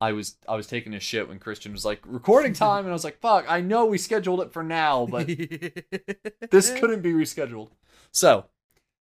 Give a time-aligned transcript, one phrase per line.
[0.00, 2.92] I was I was taking a shit when Christian was like recording time, and I
[2.92, 3.46] was like, "Fuck!
[3.48, 5.26] I know we scheduled it for now, but
[6.50, 7.70] this couldn't be rescheduled."
[8.12, 8.46] So,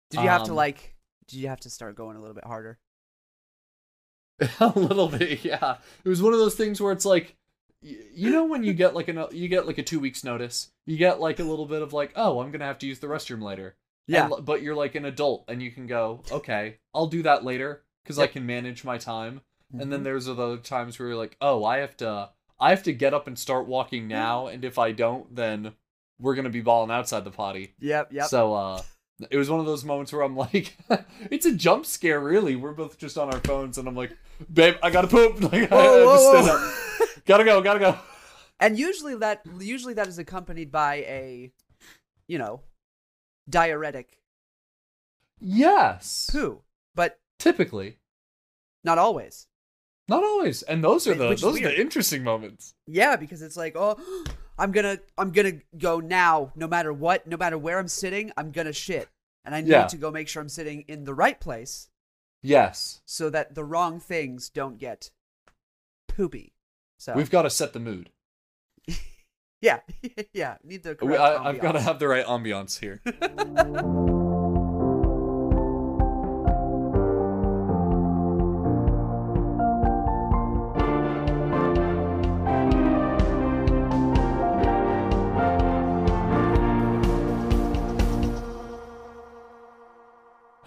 [0.09, 0.95] Did you have to Um, like?
[1.27, 2.79] Did you have to start going a little bit harder?
[4.59, 5.77] a little bit, yeah.
[6.03, 7.35] It was one of those things where it's like,
[7.81, 10.95] you know, when you get like an you get like a two weeks notice, you
[10.97, 13.41] get like a little bit of like, oh, I'm gonna have to use the restroom
[13.41, 13.75] later.
[14.07, 14.29] Yeah.
[14.31, 17.83] And- but you're like an adult, and you can go, okay, I'll do that later
[18.03, 19.41] because I can manage my time.
[19.71, 20.03] And then Mhm.
[20.05, 23.27] there's other times where you're like, oh, I have to, I have to get up
[23.27, 25.73] and start walking now, and if I don't, then
[26.19, 27.75] we're gonna be balling outside the potty.
[27.79, 28.11] Yep.
[28.13, 28.27] Yep.
[28.27, 28.81] So, uh,
[29.29, 30.77] it was one of those moments where I'm like,
[31.31, 32.55] it's a jump scare, really.
[32.55, 34.15] We're both just on our phones, and I'm like,
[34.51, 35.39] babe, I gotta poop.
[35.51, 37.05] Like, I Whoa, just whoa, whoa.
[37.07, 37.25] up.
[37.25, 37.99] Gotta go, gotta go.
[38.59, 41.51] and usually that usually that is accompanied by a,
[42.27, 42.61] you know,
[43.49, 44.21] diuretic
[45.39, 46.29] Yes.
[46.31, 46.63] poo,
[46.95, 47.97] but Typically,
[48.83, 49.45] not always.
[50.07, 52.73] Not always, and those are the which those are the interesting moments.
[52.85, 53.97] Yeah, because it's like, oh,
[54.57, 58.51] I'm gonna I'm gonna go now, no matter what, no matter where I'm sitting, I'm
[58.51, 59.09] gonna shit,
[59.45, 59.87] and I need Yeah.
[59.87, 61.89] to go make sure I'm sitting in the right place
[62.41, 65.11] Yes, so that the wrong things don't get
[66.07, 66.53] poopy.
[66.97, 68.09] So we've got to set the mood.
[69.61, 69.79] yeah,
[70.33, 73.01] yeah, need the I, I've got to have the right ambiance here.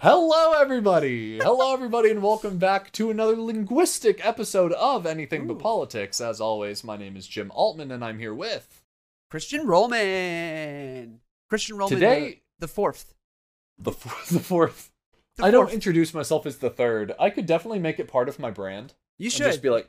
[0.01, 1.37] Hello, everybody.
[1.37, 6.19] Hello, everybody, and welcome back to another linguistic episode of Anything But Politics.
[6.19, 8.81] As always, my name is Jim Altman, and I'm here with
[9.29, 11.17] Christian Rollman.
[11.49, 13.13] Christian Rollman Today- the, the fourth.
[13.77, 14.29] the fourth.
[14.31, 14.89] The fourth.
[15.35, 17.13] The I don't introduce myself as the third.
[17.19, 18.95] I could definitely make it part of my brand.
[19.19, 19.87] You should just be like,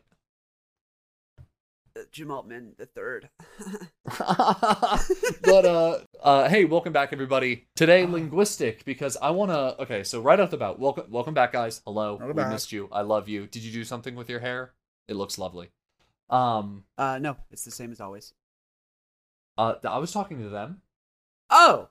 [2.13, 3.31] Jim Altman the third.
[4.05, 7.67] but uh, uh, hey, welcome back, everybody.
[7.75, 9.75] Today, linguistic, because I wanna.
[9.81, 11.81] Okay, so right off the bat, welcome, welcome back, guys.
[11.87, 12.53] Hello, Welcome we back.
[12.53, 12.89] missed you.
[12.93, 13.47] I love you.
[13.47, 14.73] Did you do something with your hair?
[15.09, 15.71] It looks lovely.
[16.29, 18.35] Um, Uh, no, it's the same as always.
[19.57, 20.83] uh, I was talking to them.
[21.51, 21.89] Oh,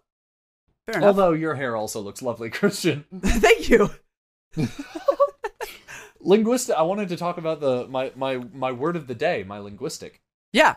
[0.86, 1.08] fair enough.
[1.08, 3.06] Although your hair also looks lovely, Christian.
[3.24, 3.90] Thank you.
[6.22, 6.76] Linguistic.
[6.76, 10.22] I wanted to talk about the my my my word of the day, my linguistic.
[10.54, 10.76] Yeah.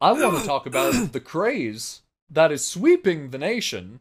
[0.00, 4.00] I want to talk about the craze that is sweeping the nation.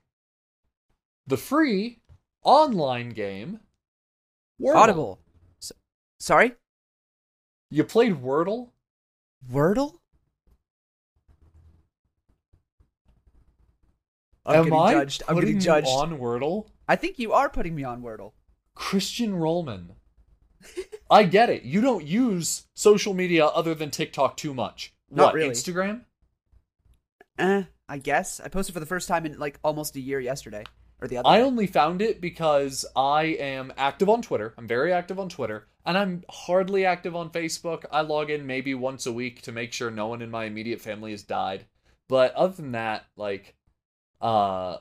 [1.27, 1.99] The free
[2.43, 3.59] online game
[4.61, 4.75] Wordle.
[4.75, 5.19] Audible.
[5.61, 5.71] S-
[6.19, 6.53] sorry?
[7.69, 8.69] You played Wordle?
[9.51, 9.95] Wordle?
[14.45, 15.23] I'm Am getting I judged.
[15.27, 15.87] I'm getting you judged.
[15.87, 16.65] on Wordle?
[16.87, 18.31] I think you are putting me on Wordle.
[18.73, 19.89] Christian Rollman.
[21.09, 21.63] I get it.
[21.63, 24.93] You don't use social media other than TikTok too much.
[25.09, 25.49] Not what, really.
[25.51, 26.01] Instagram?
[27.37, 28.39] Eh, I guess.
[28.39, 30.63] I posted for the first time in like almost a year yesterday.
[31.01, 31.43] Or the other I day.
[31.43, 34.53] only found it because I am active on Twitter.
[34.57, 37.85] I'm very active on Twitter, and I'm hardly active on Facebook.
[37.89, 40.81] I log in maybe once a week to make sure no one in my immediate
[40.81, 41.65] family has died.
[42.09, 43.55] But other than that, like,
[44.19, 44.77] uh,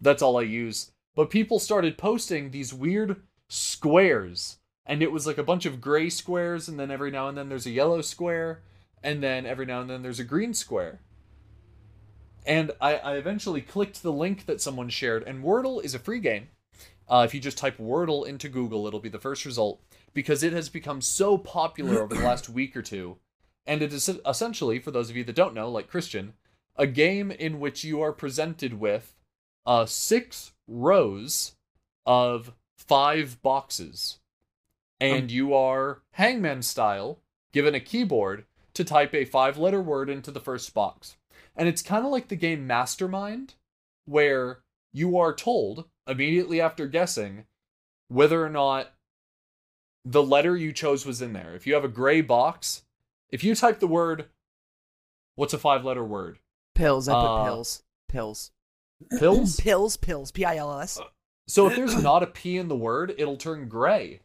[0.00, 0.92] that's all I use.
[1.16, 6.10] But people started posting these weird squares, and it was like a bunch of gray
[6.10, 8.62] squares, and then every now and then there's a yellow square,
[9.02, 11.00] and then every now and then there's a green square.
[12.46, 16.20] And I, I eventually clicked the link that someone shared, and Wordle is a free
[16.20, 16.48] game.
[17.08, 20.52] Uh, if you just type Wordle into Google, it'll be the first result because it
[20.52, 23.16] has become so popular over the last week or two.
[23.66, 26.34] And it is essentially, for those of you that don't know, like Christian,
[26.76, 29.14] a game in which you are presented with
[29.66, 31.52] uh, six rows
[32.04, 34.18] of five boxes.
[35.00, 37.18] And you are hangman style,
[37.52, 38.44] given a keyboard
[38.74, 41.16] to type a five letter word into the first box.
[41.56, 43.54] And it's kind of like the game Mastermind,
[44.06, 44.60] where
[44.92, 47.44] you are told immediately after guessing
[48.08, 48.92] whether or not
[50.04, 51.54] the letter you chose was in there.
[51.54, 52.82] If you have a gray box,
[53.30, 54.26] if you type the word,
[55.34, 56.38] what's a five letter word?
[56.74, 57.08] Pills.
[57.08, 57.82] I put Uh, pills.
[58.08, 58.50] Pills.
[59.18, 59.56] Pills?
[59.60, 59.96] pills.
[59.96, 60.30] Pills.
[60.30, 61.00] P I L L S.
[61.46, 64.20] So if there's not a P in the word, it'll turn gray.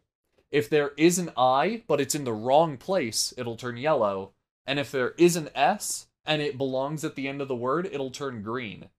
[0.52, 4.34] If there is an I, but it's in the wrong place, it'll turn yellow.
[4.66, 7.88] And if there is an S and it belongs at the end of the word,
[7.92, 8.90] it'll turn green.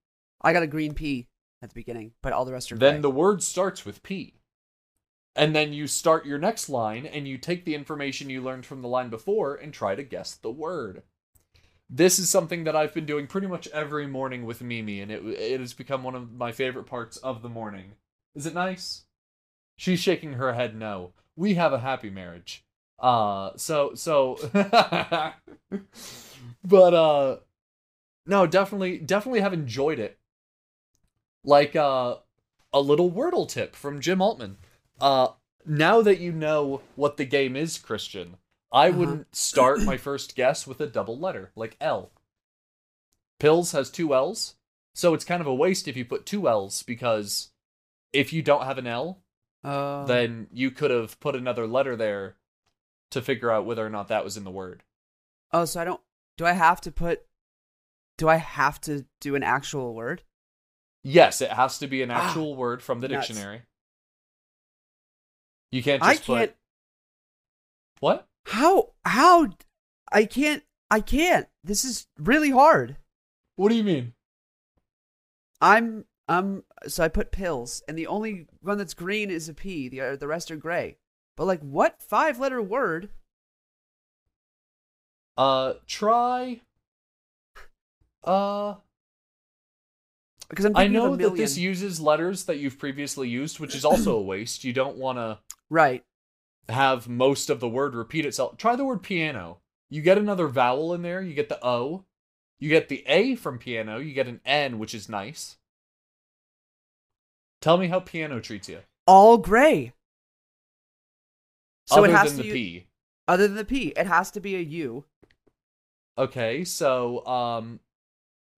[0.41, 1.29] I got a green P
[1.63, 3.01] at the beginning, but all the rest are Then gray.
[3.03, 4.35] the word starts with P.
[5.37, 8.83] And then you start your next line and you take the information you learned from
[8.83, 11.03] the line before and try to guess the word.
[11.89, 15.25] This is something that I've been doing pretty much every morning with Mimi, and it
[15.25, 17.95] it has become one of my favorite parts of the morning.
[18.35, 19.07] Is it nice?
[19.77, 21.15] She's shaking her head no.
[21.41, 22.63] We have a happy marriage.
[22.99, 24.37] Uh so so
[26.65, 27.37] but uh
[28.27, 30.19] no, definitely definitely have enjoyed it.
[31.43, 32.17] Like uh
[32.75, 34.59] a little Wordle tip from Jim Altman.
[35.01, 35.29] Uh
[35.65, 38.37] now that you know what the game is, Christian,
[38.71, 38.99] I Uh-huh.
[38.99, 42.11] wouldn't start my first guess with a double letter, like L.
[43.39, 44.57] Pills has two L's,
[44.95, 47.53] so it's kind of a waste if you put two L's because
[48.13, 49.20] if you don't have an L,
[49.63, 52.37] Uh, then you could have put another letter there
[53.11, 54.83] to figure out whether or not that was in the word.
[55.53, 56.01] oh, so I don't.
[56.39, 57.23] Do I have to put?
[58.17, 60.23] Do I have to do an actual word?
[61.03, 63.29] Yes, it has to be an Ah, actual word from the nuts.
[63.29, 63.63] dictionary.
[65.73, 66.51] You can't I just can't.
[66.51, 66.57] put
[68.01, 68.29] what?
[68.47, 68.93] How?
[69.05, 69.49] How?
[70.11, 70.63] I can't.
[70.91, 71.47] I can't.
[71.63, 72.97] This is really hard.
[73.57, 74.15] What do you mean?
[75.61, 76.05] I'm.
[76.31, 76.65] Um.
[76.87, 79.89] So I put pills, and the only one that's green is a P.
[79.91, 80.97] The uh, the rest are gray.
[81.37, 83.11] But like, what five letter word?
[85.37, 86.61] Uh, try.
[88.25, 88.75] Uh,
[90.51, 94.17] Because I'm I know that this uses letters that you've previously used, which is also
[94.17, 94.65] a waste.
[94.65, 95.39] You don't want to
[95.71, 96.05] right.
[96.69, 98.57] have most of the word repeat itself.
[98.57, 99.61] Try the word piano.
[99.89, 101.23] You get another vowel in there.
[101.23, 102.05] You get the O.
[102.59, 103.99] You get the A from piano.
[103.99, 105.57] You get an N, which is nice.
[107.61, 108.81] Tell me how piano treats you.
[109.07, 109.93] All gray.
[111.87, 112.87] So other it has than to the P.
[113.29, 115.05] other than the P, it has to be a U.
[116.17, 117.81] Okay, so um,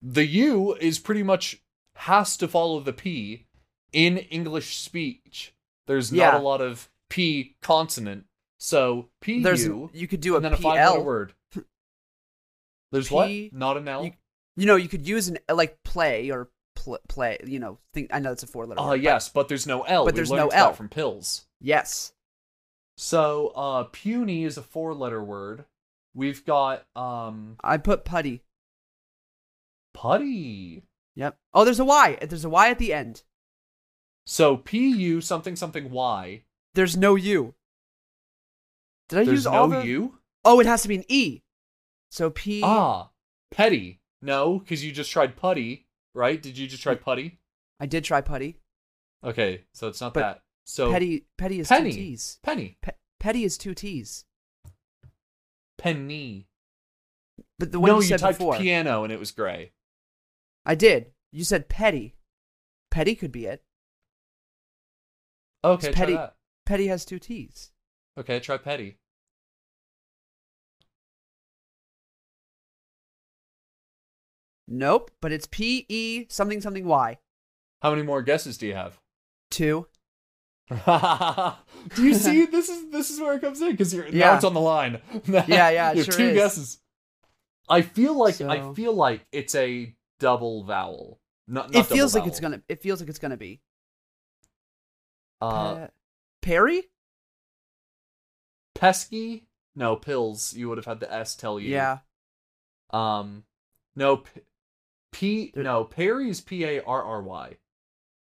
[0.03, 1.63] the U is pretty much
[1.97, 3.47] has to follow the P
[3.93, 5.55] in English speech.
[5.87, 6.39] There's not Yeah.
[6.39, 8.27] a lot of P consonant,
[8.59, 11.35] so P There's U you could do a and then a five letter word.
[12.91, 13.59] There's P- what?
[13.59, 14.05] Not an L.
[14.05, 14.13] you-
[14.57, 16.51] You know, you could use an like play or
[16.83, 17.39] pl- play.
[17.45, 18.81] You know, think I know it's a four letter.
[18.81, 20.05] Uh word, but- yes, but there's no L.
[20.05, 20.73] but We there's no L.
[20.73, 21.47] from pills.
[21.61, 22.13] Yes.
[22.97, 25.65] So uh puny is a four letter word.
[26.15, 28.43] We've got um I put putty.
[29.95, 30.83] putty.
[31.15, 31.37] Yep.
[31.53, 32.19] Oh, there's a Y.
[32.23, 33.23] There's a Y at the end.
[34.27, 36.43] So P U something something Y.
[36.75, 37.55] There's no U.
[39.09, 39.83] Did I There's use all the?
[39.87, 40.19] U.
[40.45, 41.41] Oh, it has to be an E.
[42.11, 42.63] So P.
[42.65, 43.11] Ah,
[43.51, 44.01] petty.
[44.23, 45.82] No, because you just tried putty,
[46.15, 46.41] right?
[46.43, 47.39] Did you just try putty?
[47.81, 48.59] I did try putty.
[49.25, 50.43] Okay, so it's not But that.
[50.65, 51.27] So petty.
[51.39, 51.91] Petty is penny.
[51.91, 52.39] two T's.
[52.43, 54.25] penny, Pe- petty is two T's.
[55.79, 56.49] penny.
[57.59, 59.73] But the one no, you you said typed before, piano and it was gray.
[60.65, 61.13] I did.
[61.33, 62.17] You said petty.
[62.91, 63.63] Petty could be it.
[65.65, 66.15] Okay, petty.
[66.15, 66.37] that.
[66.67, 67.71] Petty has two T's.
[68.19, 68.99] Okay, try petty.
[74.75, 77.19] Nope, but it's P E something something Y.
[77.83, 78.99] How many more guesses do you have?
[79.51, 79.87] Two.
[80.71, 82.47] do you see?
[82.47, 85.03] This is this is where it comes in because you're now it's on the line.
[85.27, 86.35] Yeah, yeah, you have sure two is.
[86.35, 86.79] guesses.
[87.69, 91.21] I feel like I feel like it's a double vowel.
[91.47, 92.63] Not, not it double feels like it's gonna.
[92.67, 93.61] It feels like it's gonna be.
[95.43, 95.89] Uh, Pe-
[96.41, 96.83] Perry?
[98.75, 99.45] pesky.
[99.77, 100.55] No pills.
[100.55, 101.69] You would have had the S tell you.
[101.69, 101.99] Yeah.
[102.91, 103.45] Um,
[103.95, 104.41] no, P.
[105.13, 107.57] P no, Perry's P A R R Y.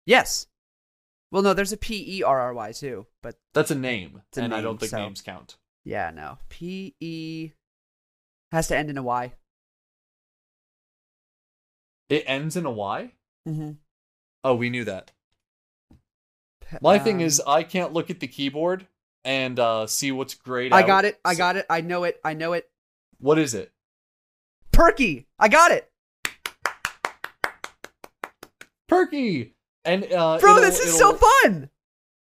[0.05, 0.47] Yes.
[1.31, 4.41] Well, no, there's a P E R R Y too, but That's a name, a
[4.41, 5.57] and I don't think so- names count.
[5.83, 6.37] yeah, no.
[6.49, 7.51] P E
[8.51, 9.33] has to end in a Y.
[12.09, 13.11] It ends in a Y.
[13.47, 13.71] Mm-hmm.
[14.43, 15.11] Oh, we knew that.
[16.81, 18.87] My thing is, I can't look at the keyboard
[19.23, 20.87] and uh, see what's grayed I out.
[20.87, 21.19] got it.
[21.25, 21.65] I got it.
[21.69, 22.19] I know it.
[22.23, 22.69] I know it.
[23.19, 23.71] What is it?
[24.71, 25.25] Perky.
[25.39, 25.89] I got it.
[29.83, 31.69] And uh, Bro, this is so fun.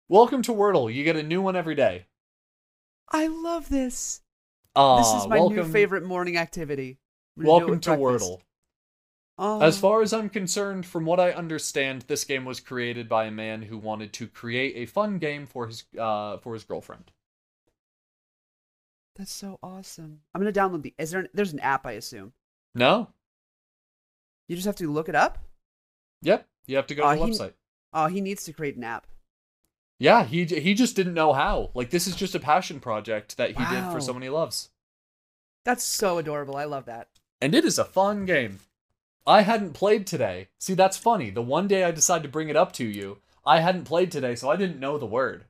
[0.09, 0.93] Welcome to Wordle.
[0.93, 2.07] You get a new one every day.
[3.09, 4.21] I love this.
[4.77, 6.99] Uh, this is my welcome, new favorite morning activity.
[7.37, 8.31] I'm gonna do it Welcome to breakfast.
[8.31, 8.41] Wordle.
[9.37, 9.61] Oh.
[9.61, 13.31] As far as I'm concerned, from what I understand, this game was created by a
[13.31, 17.11] man who wanted to create a fun game for his uh for his girlfriend.
[19.17, 20.21] That's so awesome.
[20.35, 20.95] I'm gonna download the.
[20.99, 21.29] Is there?
[21.35, 22.33] There's an app, I assume.
[22.75, 23.09] No?
[24.49, 25.39] You just have to look it up.
[26.23, 26.47] Yep.
[26.71, 27.53] You have to go to Uh, the he- website.
[27.93, 29.07] Oh, he needs to create an app.
[29.99, 31.71] Yeah, he he just didn't know how.
[31.75, 34.71] Like this is just a passion project that he did for someone he loves.
[35.65, 36.57] That's so adorable.
[36.57, 37.09] I love that.
[37.43, 38.61] And it is a fun game.
[39.27, 40.49] I hadn't played today.
[40.59, 41.29] See, that's funny.
[41.31, 44.35] The one day I decided to bring it up to you, I hadn't played today,
[44.35, 45.45] so I didn't know the word.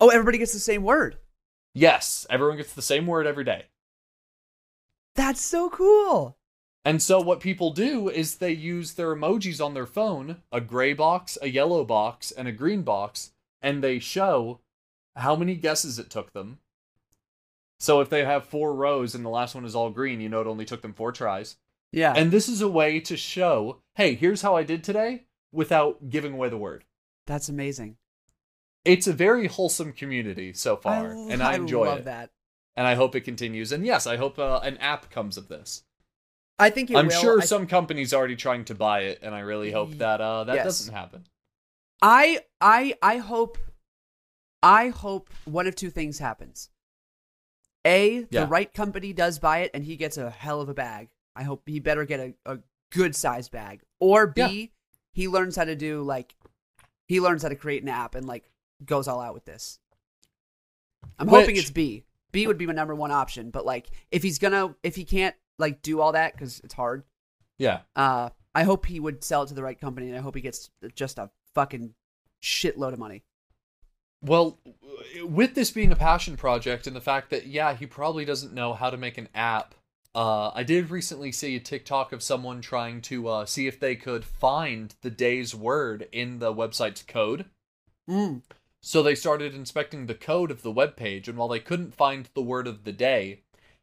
[0.00, 1.18] Oh, everybody gets the same word.
[1.74, 3.66] Yes, everyone gets the same word every day.
[5.14, 6.36] That's so cool.
[6.84, 10.94] And so what people do is they use their emojis on their phone, a gray
[10.94, 14.60] box, a yellow box, and a green box, and they show
[15.16, 16.58] how many guesses it took them
[17.78, 20.42] So if they have four rows and the last one is all green, you know
[20.42, 21.56] it only took them four tries.
[21.92, 22.12] Yeah.
[22.14, 26.34] And this is a way to show, hey, here's how I did today without giving
[26.34, 26.84] away the word.
[27.26, 27.96] That's amazing.
[28.84, 32.04] It's a very wholesome community so far, I, and I enjoy I love it.
[32.04, 32.30] that.
[32.76, 33.72] And I hope it continues.
[33.72, 35.82] And yes, I hope uh, an app comes of this.
[36.60, 37.20] I think I'm will.
[37.20, 40.44] sure I, some companies already trying to buy it, and I really hope that uh,
[40.44, 40.64] that yes.
[40.64, 41.24] doesn't happen.
[42.02, 43.58] I I I hope
[44.62, 46.68] I hope one of two things happens.
[47.86, 48.42] A, Yeah.
[48.42, 51.08] the right company does buy it and he gets a hell of a bag.
[51.34, 52.58] I hope he better get a, a
[52.92, 53.80] good sized bag.
[54.00, 54.66] Or B, Yeah.
[55.14, 56.34] he learns how to do like
[57.08, 58.50] he learns how to create an app and like
[58.84, 59.78] goes all out with this.
[61.18, 62.04] I'm hoping it's B.
[62.32, 65.34] B would be my number one option, but like if he's gonna if he can't
[65.60, 67.04] like do all that because it's hard,
[67.58, 67.80] Yeah.
[67.94, 70.40] uh, I hope he would sell it to the right company, and I hope he
[70.40, 71.94] gets just a fucking
[72.42, 73.22] shitload of money.
[74.22, 74.58] Well,
[75.22, 78.74] with this being a passion project and the fact that yeah, he probably doesn't know
[78.74, 79.74] how to make an app.
[80.14, 83.94] Uh, I did recently see a TikTok of someone trying to uh, see if they
[83.94, 87.44] could find the day's word in the website's code.
[88.08, 88.42] Mm.
[88.82, 92.28] So they started inspecting the code of the web page, and while they couldn't find
[92.34, 93.42] the word of the day,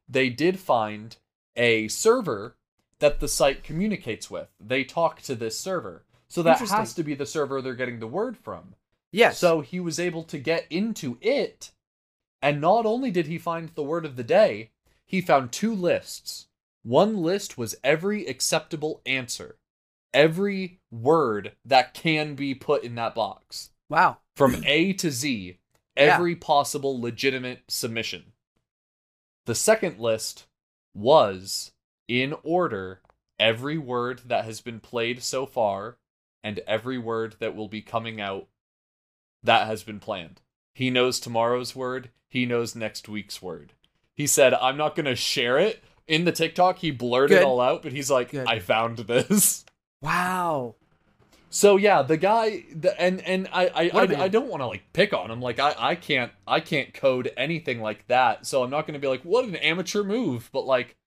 [0.10, 1.16] they did find
[1.58, 2.56] a server
[3.00, 4.48] that the site communicates with.
[4.60, 6.06] They talk to this server.
[6.30, 8.76] So that has to be the server they're getting the word from.
[9.12, 9.40] Yes.
[9.40, 11.72] So he was able to get into it,
[12.42, 14.72] and not only did he find the word of the day,
[15.06, 16.48] he found two lists.
[16.84, 19.58] One list was every acceptable answer,
[20.14, 24.18] every word that can be put in that box wow.
[24.36, 25.58] from A to Z,
[25.96, 26.04] Yeah.
[26.04, 28.34] every possible legitimate submission.
[29.46, 30.46] The second list
[30.98, 31.72] was,
[32.08, 33.02] in order,
[33.40, 35.98] every word that has been played so far
[36.44, 38.48] and every word that will be coming out
[39.44, 40.42] that has been planned.
[40.74, 43.74] He knows tomorrow's word, he knows next week's word.
[44.16, 45.84] He said, I'm not going to share it.
[46.08, 47.42] In the TikTok, he blurred Good.
[47.42, 48.48] it all out, but he's like, Good.
[48.48, 49.66] I found this.
[50.00, 50.76] Wow.
[51.50, 54.22] So yeah, the guy, the, and and I I, What a man.
[54.22, 55.42] I, I don't want to like pick on him.
[55.42, 58.46] Like I I can't I can't code anything like that.
[58.46, 60.50] So I'm not going to be like what an amateur move.
[60.52, 60.98] But like,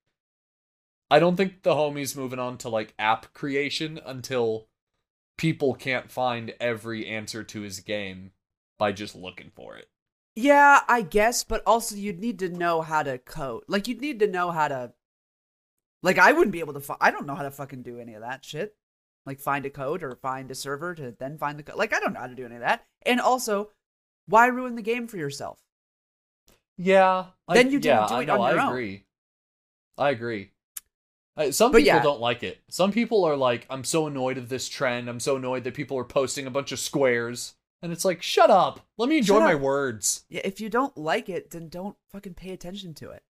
[1.11, 4.69] I don't think the homie's moving on to like app creation until
[5.37, 8.33] people can't find every answer to his game
[8.79, 9.89] by just looking for it.
[10.37, 13.65] Yeah, I guess, but also you'd need to know how to code.
[13.69, 14.93] Like you'd need to know how to.
[16.03, 16.81] Like I wouldn't be able to.
[16.81, 18.75] Fi- I don't know how to fucking do any of that shit.
[19.31, 21.77] Like find a code or find a server to then find the code.
[21.77, 22.85] Like I don't know how to do any of that.
[23.07, 23.71] And also,
[24.27, 25.61] why ruin the game for yourself?
[26.77, 27.27] Yeah.
[27.47, 28.71] Then I, you didn't yeah, do I it know, on your I own.
[28.71, 29.05] agree.
[29.97, 30.51] I agree.
[31.53, 32.03] Some people yeah.
[32.03, 32.59] don't like it.
[32.69, 35.09] Some people are like, I'm so annoyed of this trend.
[35.09, 37.55] I'm so annoyed that people are posting a bunch of squares.
[37.83, 38.81] And it's like, shut up.
[38.99, 40.25] Let me enjoy my words.
[40.29, 43.23] Yeah, if you don't like it, then don't fucking pay attention to it.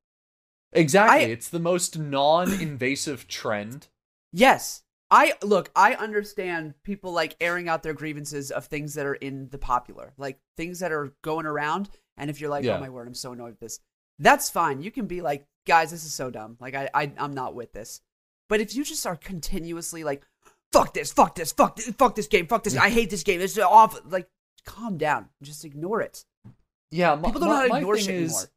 [0.73, 1.27] Exactly.
[1.27, 3.89] I- it's the most non invasive trend.
[4.33, 4.83] Yes.
[5.11, 9.49] I look, I understand people like airing out their grievances of things that are in
[9.51, 11.91] the popular, like things that are going around.
[12.17, 12.77] And if you're like, oh Yeah.
[12.77, 13.81] oh my word, I'm so annoyed with this,
[14.19, 14.83] that's fine.
[14.83, 16.57] You can be like, guys, this is so dumb.
[16.61, 18.03] Like, I, I I'm not with this.
[18.49, 20.23] But if you just are continuously like,
[20.73, 23.41] fuck this, fuck this, fuck this, fuck this game, fuck this, I hate this game,
[23.41, 24.01] it's awful.
[24.09, 24.29] Like,
[24.65, 26.25] calm down, just ignore it.
[26.93, 28.51] Yeah, my, People don't know how to ignore shit is, anymore.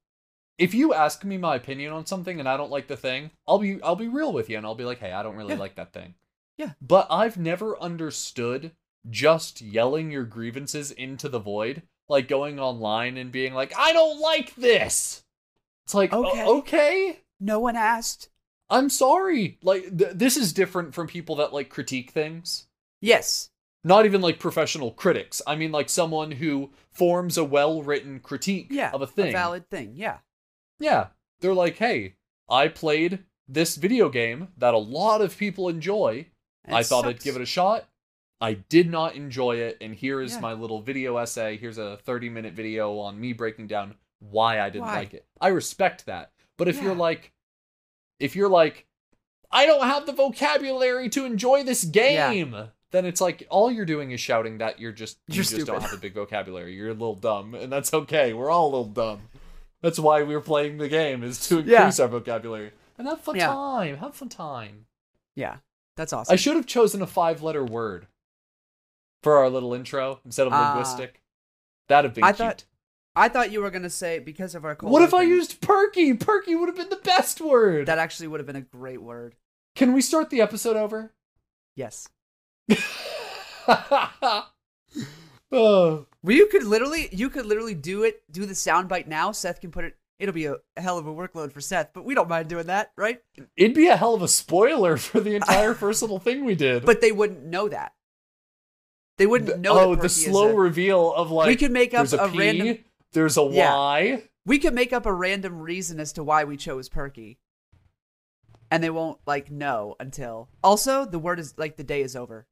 [0.60, 3.58] If you ask me my opinion on something and I don't like the thing, I'll
[3.60, 5.60] be I'll be real with you and I'll be like, hey, I don't really Yeah.
[5.60, 6.14] like that thing.
[6.58, 6.74] Yeah.
[6.82, 8.72] But I've never understood
[9.10, 14.20] just yelling your grievances into the void, like going online and being like, I don't
[14.20, 15.24] like this.
[15.86, 16.46] It's like, Okay.
[16.46, 18.30] okay, No one asked.
[18.70, 19.58] I'm sorry.
[19.62, 22.68] Like th- this is different from people that like critique things.
[23.02, 23.50] Yes.
[23.84, 25.42] Not even like professional critics.
[25.46, 28.92] I mean like someone who forms a well-written critique Yeah.
[28.94, 29.34] of a thing.
[29.34, 29.94] valid thing.
[29.96, 30.20] Yeah.
[30.80, 31.08] Yeah.
[31.42, 32.16] They're like, "Hey,
[32.50, 36.28] I played this video game that a lot of people enjoy.
[36.68, 37.86] I thought I'd give it a shot.
[38.42, 40.40] I did not enjoy it, and here is Yeah.
[40.42, 41.58] my little video essay.
[41.58, 44.96] Here's a 30 minute video on me breaking down why I didn't Why?
[45.00, 45.26] like it.
[45.40, 46.32] I respect that.
[46.58, 47.32] But if you're like,
[48.20, 48.86] if you're like,
[49.52, 52.56] I don't have the vocabulary to enjoy this game,
[52.92, 55.68] then it's like all you're doing is shouting that you're just you You're just stupid.
[55.68, 56.74] don't have a big vocabulary.
[56.76, 58.34] You're a little dumb, and that's okay.
[58.34, 59.30] We're all a little dumb.
[59.82, 61.80] That's why we're playing the game is to Yeah.
[61.80, 63.48] increase our vocabulary and have fun Yeah.
[63.48, 63.98] time.
[63.98, 64.86] Have fun time.
[65.36, 65.58] Yeah.
[65.96, 66.34] That's awesome.
[66.34, 68.08] I should have chosen a five letter word
[69.22, 70.74] for our little intro instead of Ah.
[70.74, 71.22] linguistic.
[71.88, 72.38] That'd have been I cute.
[72.38, 72.66] thought-
[73.16, 74.76] I thought you were gonna say because of our.
[74.82, 76.16] what if I used perky?
[76.16, 77.86] Perky would have been the best word.
[77.86, 79.36] That actually would have been a great word.
[79.76, 81.14] Can we start the episode over?
[81.76, 82.08] Yes.
[83.68, 84.48] oh.
[85.52, 88.24] Well, you could literally, you could literally do it.
[88.32, 89.32] Do the soundbite now.
[89.32, 89.96] Seth can put it.
[90.24, 92.92] It'll be a hell of a workload for Seth, but we don't mind doing that,
[92.96, 93.20] right?
[93.58, 96.86] It'd be a hell of a spoiler for the entire first little thing we did.
[96.86, 97.92] But they wouldn't know that.
[99.18, 99.78] They wouldn't know.
[99.78, 102.38] oh, the slow a- reveal of like we could make up there's a, a P,
[102.40, 102.78] random.
[103.12, 103.76] there's a Yeah.
[103.76, 104.24] Y.
[104.46, 107.38] We could make up a random reason as to why we chose Perky,
[108.72, 110.48] and they won't like know until.
[110.64, 112.48] Also, the word is like the day is over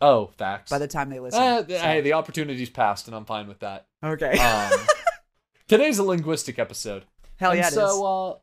[0.00, 0.70] Oh, facts.
[0.70, 1.42] by the time they listen.
[1.42, 3.86] Eh, so- Hey, the opportunity's passed, and I'm fine with that.
[4.02, 4.38] okay.
[4.38, 4.70] Um,
[5.70, 7.04] today's a linguistic episode.
[7.36, 7.74] Hell and yeah, it is.
[7.74, 8.38] so, uh,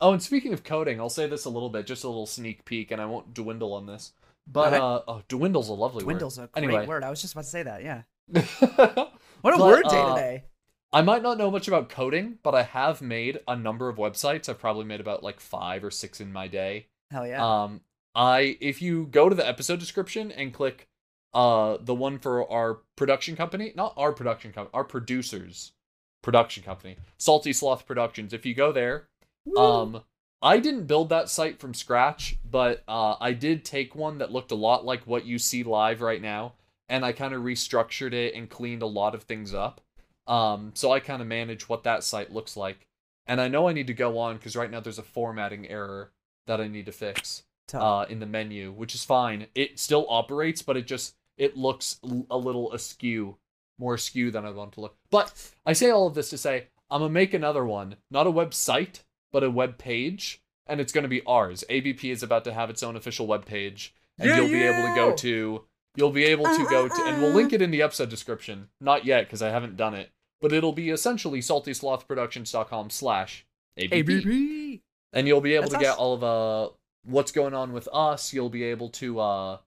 [0.00, 2.64] oh, and speaking of coding, I'll say this a little bit, just a little sneak
[2.64, 4.12] peek, and I won't dwindle on this.
[4.46, 4.76] But Okay.
[4.82, 6.48] uh, oh, dwindle's a lovely Dwindle's word.
[6.54, 6.86] a great anyway.
[6.86, 7.04] word.
[7.04, 7.82] I was just about to say that.
[7.82, 8.02] Yeah.
[9.40, 10.44] What a But, word day uh, today.
[10.92, 14.48] I might not know much about coding, but I have made a number of websites.
[14.48, 16.86] I've probably made about like five or six in my day.
[17.12, 17.44] Hell yeah.
[17.62, 17.82] Um,
[18.16, 20.88] I if you go to the episode description and click
[21.34, 25.70] uh the one for our production company, not our production company, our producers
[26.22, 28.32] production company, Salty Sloth Productions.
[28.32, 29.08] If you go there,
[29.56, 30.02] um,
[30.42, 34.50] I didn't build that site from scratch, but uh, I did take one that looked
[34.52, 36.54] a lot like what you see live right now,
[36.88, 39.80] and I kind of restructured it and cleaned a lot of things up.
[40.26, 42.86] Um, so I kind of manage what that site looks like,
[43.26, 46.12] and I know I need to go on because right now there's a formatting error
[46.46, 47.44] that I need to fix
[47.74, 49.46] uh, in the menu, which is fine.
[49.54, 53.36] It still operates, but it just it looks l- a little askew,
[53.78, 54.96] more askew than I want to look.
[55.10, 55.32] But
[55.64, 59.00] I say all of this to say I'm gonna make another one, not a website,
[59.32, 61.64] but a web page, and it's gonna be ours.
[61.68, 64.88] ABP is about to have its own official web page, and Yeah, you'll be able
[64.88, 65.64] to go to
[65.96, 68.68] you'll be able to go to, and we'll link it in the episode description.
[68.80, 73.44] Not yet because I haven't done it, but it'll be essentially saltyslothproductions.com slash
[73.76, 74.82] ABP ABP.
[75.12, 75.98] and you'll be able That's to get us.
[75.98, 76.70] all of uh
[77.04, 79.58] what's going on with us you'll be able to uh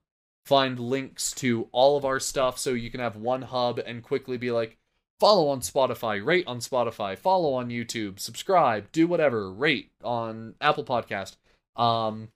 [0.44, 4.36] find links to all of our stuff so you can have one hub and quickly
[4.36, 4.76] be like
[5.20, 10.84] follow on spotify rate on spotify follow on youtube subscribe do whatever rate on apple
[10.84, 11.36] podcast
[11.76, 12.28] um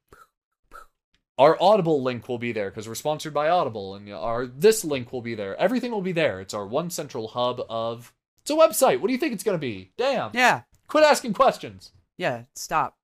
[1.38, 5.12] our audible link will be there because we're sponsored by audible and our this link
[5.12, 8.54] will be there everything will be there it's our one central hub of it's a
[8.54, 10.62] website what do you think it's going to be damn Yeah.
[10.86, 12.44] quit asking questions Yeah.
[12.54, 12.96] Stop.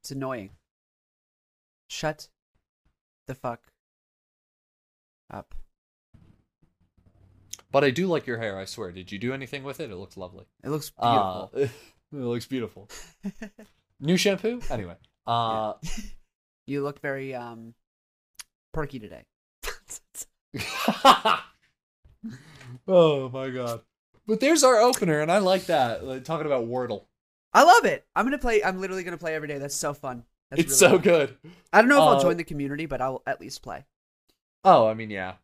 [0.00, 0.50] It's annoying.
[1.88, 2.28] Shut
[3.26, 3.62] the fuck
[5.30, 5.54] up.
[7.70, 8.92] But I do like your hair, I swear.
[8.92, 9.90] Did you do anything with it?
[9.90, 10.46] It looks lovely.
[10.62, 11.60] It looks Uh, beautiful.
[12.12, 12.88] it looks beautiful.
[14.00, 14.60] New shampoo?
[14.70, 14.96] Anyway.
[15.26, 15.74] Uh
[16.66, 17.74] you look very um
[18.72, 19.24] perky today.
[22.86, 23.80] Oh my god.
[24.26, 26.04] But there's our opener, and I like that.
[26.04, 27.04] Like, talking about Wordle.
[27.52, 28.04] I love it.
[28.16, 28.62] I'm gonna play.
[28.64, 29.58] I'm literally gonna play every day.
[29.58, 30.24] That's so fun.
[30.50, 31.02] That's it's really so fun.
[31.02, 31.36] good.
[31.72, 33.84] I don't know if Uh, I'll join the community, but I'll at least play.
[34.64, 35.34] Oh, I mean, yeah.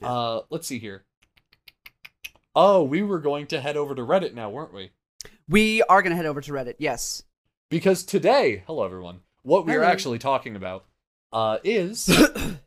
[0.00, 0.10] Yeah.
[0.10, 1.04] Uh let's see here.
[2.54, 4.90] Oh, we were going to head over to Reddit now, weren't we?
[5.48, 6.76] We are gonna head over to Reddit.
[6.78, 7.22] Yes.
[7.70, 10.84] Because today, hello everyone, what we are actually talking about
[11.32, 12.10] uh, is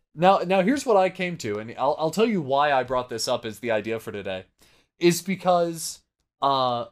[0.15, 0.39] now.
[0.39, 3.27] Now here's what I came to, and I'll I'll tell you why I brought this
[3.27, 4.45] up as the idea for today,
[4.99, 6.01] is because
[6.41, 6.85] uh,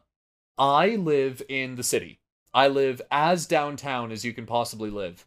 [0.56, 2.20] I live in the city.
[2.52, 5.26] I live as downtown as you can possibly live,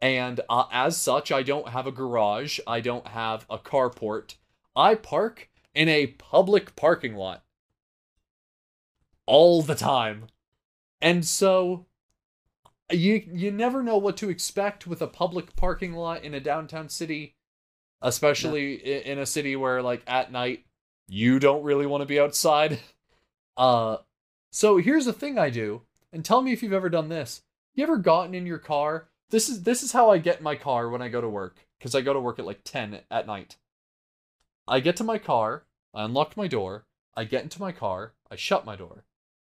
[0.00, 2.60] and uh, as such, I don't have a garage.
[2.66, 4.36] I don't have a carport.
[4.74, 7.44] I park in a public parking lot
[9.26, 10.26] all the time.
[11.00, 11.86] And so
[12.90, 16.88] you you never know what to expect with a public parking lot in a downtown
[16.88, 17.34] city,
[18.02, 20.64] especially i in a city where like at night
[21.08, 22.78] you don't really want to be outside.
[23.58, 23.96] Uh
[24.50, 25.80] so here's the thing I do,
[26.12, 27.40] and tell me if you've ever done this.
[27.74, 29.08] You ever gotten in your car?
[29.30, 31.66] This is this is how I get in my car when I go to work
[31.80, 33.56] cuz I go to work at like 10 at night.
[34.68, 36.86] I get to my car, I unlock my door,
[37.16, 39.04] I get into my car, I shut my door.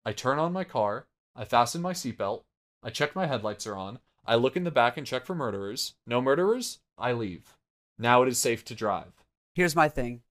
[0.05, 2.43] I turn on my car, I fasten my seatbelt,
[2.83, 5.95] I check my headlights are on, I look in the back and check for murderers.
[6.05, 7.57] No murderers, I leave.
[7.97, 9.25] Now it is safe to drive.
[9.53, 10.21] Here's my thing.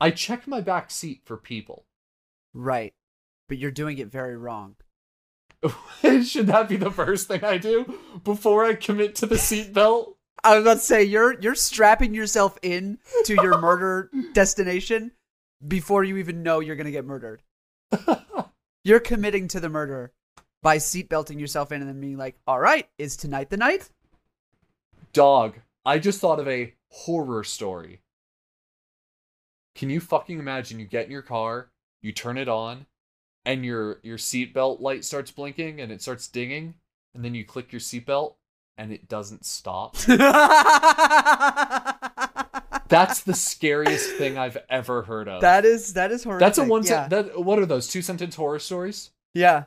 [0.00, 1.86] I check my back seat for people.
[2.52, 2.94] Right.
[3.48, 4.76] But you're doing it very wrong.
[6.24, 10.14] Should that be the first thing I do before I commit to the seatbelt?
[10.44, 15.12] I was about to say you're you're strapping yourself in to your murder destination
[15.66, 17.42] before you even know you're gonna get murdered.
[18.84, 20.12] You're committing to the murder
[20.62, 23.90] by seatbelting yourself in and then being like, "All right, is tonight the night?"
[25.12, 28.02] Dog, I just thought of a horror story.
[29.74, 32.86] Can you fucking imagine you get in your car, you turn it on,
[33.46, 36.74] and your your seatbelt light starts blinking and it starts dinging,
[37.14, 38.34] and then you click your seatbelt
[38.76, 39.96] and it doesn't stop?
[42.88, 45.40] That's the scariest thing I've ever heard of.
[45.40, 46.40] that is that is horrific.
[46.40, 47.08] That's a one yeah.
[47.08, 49.10] sen- that what are those two sentence horror stories?
[49.34, 49.64] yeah.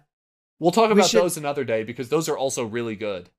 [0.61, 3.29] We'll talk We about should- those another day because those are also really good.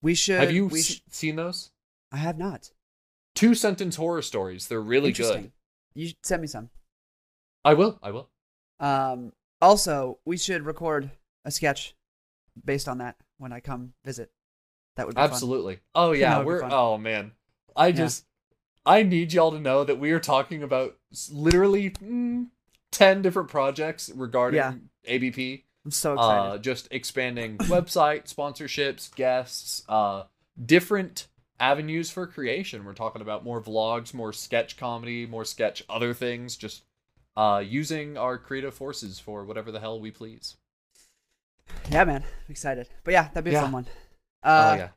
[0.00, 0.40] We should.
[0.40, 1.70] Have you We sh- seen those?
[2.10, 2.70] I have not.
[3.34, 4.66] Two sentence horror stories.
[4.68, 5.52] They're really good.
[5.94, 6.70] You send me some.
[7.62, 7.98] I will.
[8.02, 8.30] I will.
[8.80, 9.32] Um.
[9.62, 11.10] Also, we should record
[11.44, 11.94] a sketch
[12.64, 14.30] based on that when I come visit.
[14.96, 15.30] That would be fun.
[15.30, 15.78] Absolutely.
[15.94, 17.32] Oh yeah, we're oh man.
[17.76, 17.92] I Yeah.
[17.92, 18.24] just
[18.86, 20.96] I need y'all to know that we are talking about
[21.30, 22.46] literally mm,
[22.92, 24.74] 10 different projects regarding Yeah.
[25.04, 25.64] ABP.
[25.84, 26.48] I'm so excited.
[26.48, 30.24] Uh just expanding website, sponsorships, guests, uh
[30.62, 32.84] different avenues for creation.
[32.84, 36.84] We're talking about more vlogs, more sketch comedy, more sketch other things, just
[37.36, 40.56] uh using our creative forces for whatever the hell we please.
[41.90, 42.22] yeah, man.
[42.22, 42.88] I'm excited.
[43.04, 43.60] But yeah, that'd be a Yeah.
[43.62, 43.86] fun one.
[44.42, 44.88] Uh, oh yeah.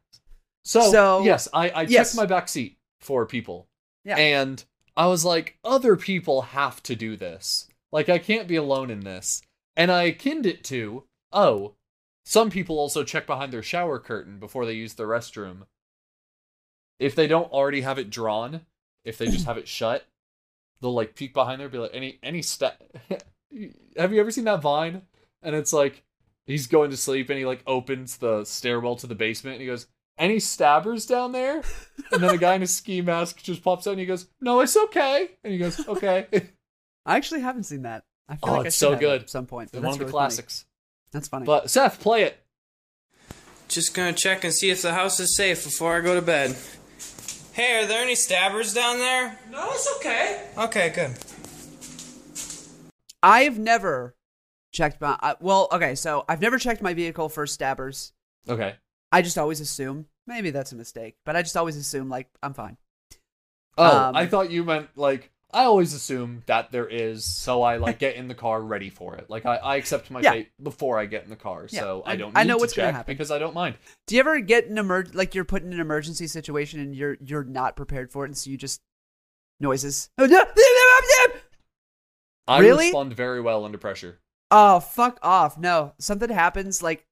[0.65, 2.09] So, so- yes, I, I yes.
[2.11, 3.67] checked my back seat for people.
[4.05, 4.17] Yeah.
[4.17, 4.63] And
[4.95, 7.67] I was like, other people have to do this.
[7.91, 9.41] Like I can't be alone in this.
[9.75, 11.73] And I akined it to, oh,
[12.25, 15.63] some people also check behind their shower curtain before they use the restroom.
[16.99, 18.61] If they don't already have it drawn,
[19.03, 20.05] if they just have it shut,
[20.83, 22.73] they'll like peek behind there, be like, any any sta
[23.97, 25.01] Have you ever seen that Vine?
[25.41, 26.03] And it's like
[26.45, 29.67] he's going to sleep and he like opens the stairwell to the basement and he
[29.67, 31.63] goes, Any stabbers down there?
[32.11, 34.59] And then a guy in a ski mask just pops out and he goes, No,
[34.61, 35.29] it's okay.
[35.43, 36.27] And he goes, Okay.
[37.05, 38.03] I actually haven't seen that.
[38.29, 39.21] I feel Oh, like I it's should so have it good.
[39.23, 39.69] at some point.
[39.71, 40.19] but One that's of the really funny.
[40.27, 40.65] classics.
[41.11, 41.45] That's funny.
[41.45, 42.37] But Seth, play it.
[43.67, 46.55] Just gonna check and see if the house is safe before I go to bed.
[47.53, 49.37] Hey, are there any stabbers down there?
[49.51, 50.47] No, it's okay.
[50.57, 51.11] Okay, good.
[53.21, 54.15] I've never
[54.71, 55.17] checked my.
[55.21, 58.11] I, well, okay, so I've never checked my vehicle for stabbers.
[58.49, 58.75] Okay.
[59.11, 60.07] I just always assume.
[60.25, 62.77] Maybe that's a mistake, but I just always assume like I'm fine.
[63.77, 67.77] Oh, Um, I thought you meant like I always assume that there is, so I
[67.77, 69.29] like get in the car ready for it.
[69.29, 70.31] Like I, I accept my Yeah.
[70.31, 72.35] fate before I get in the car, Yeah, so I, I- don't.
[72.37, 73.13] I know to what's gonna happen.
[73.13, 73.75] because I don't mind.
[74.07, 77.17] Do you ever get an emer- like you're put in an emergency situation and you're
[77.23, 78.81] you're not prepared for it, and so you just
[79.59, 80.09] noises?
[82.47, 82.85] I Really?
[82.87, 84.19] respond very well under pressure.
[84.51, 85.57] Oh fuck off!
[85.57, 87.05] No, something happens like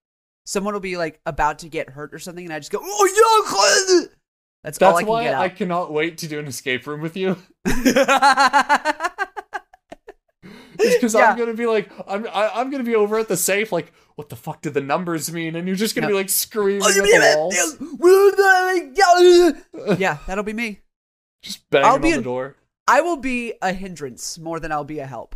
[0.46, 4.02] someone will be like about to get hurt or something, and I just go, "Oh
[4.06, 4.16] yeah!"
[4.64, 7.18] That's, all That's I can why I cannot wait to do an escape room with
[7.18, 7.36] you.
[10.78, 11.32] Because Yeah.
[11.32, 14.30] I'm gonna be like, I'm I, I'm gonna be over at the safe, like, what
[14.30, 15.56] the fuck do the numbers mean?
[15.56, 16.14] And you're just gonna No.
[16.14, 17.56] be like screaming at the walls,
[20.00, 20.80] yeah, that'll be me.
[21.44, 22.56] just banging I'll on be the an- door.
[22.88, 25.36] I will be a hindrance more than I'll be a help.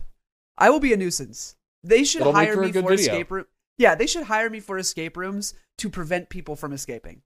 [0.58, 1.56] I will be a nuisance.
[1.84, 2.96] They should It'll hire for me for video.
[2.96, 3.46] escape room.
[3.78, 7.22] Yeah, they should hire me for escape rooms to prevent people from escaping.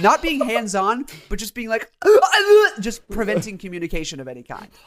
[0.00, 1.90] Not being hands on, but just being like,
[2.80, 4.68] just preventing communication of any kind.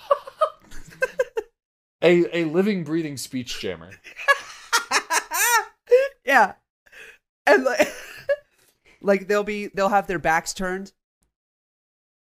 [2.02, 3.92] A a living, breathing speech jammer.
[6.26, 6.54] yeah,
[7.46, 7.92] and like,
[9.02, 10.94] like they'll be they'll have their backs turned,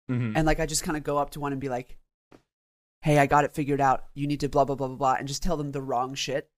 [0.10, 0.34] Mhm.
[0.36, 1.98] and like I just kind of go up to one and be like,
[3.02, 4.04] "Hey, I got it figured out.
[4.14, 6.50] You need to blah blah blah blah blah," and just tell them the wrong shit,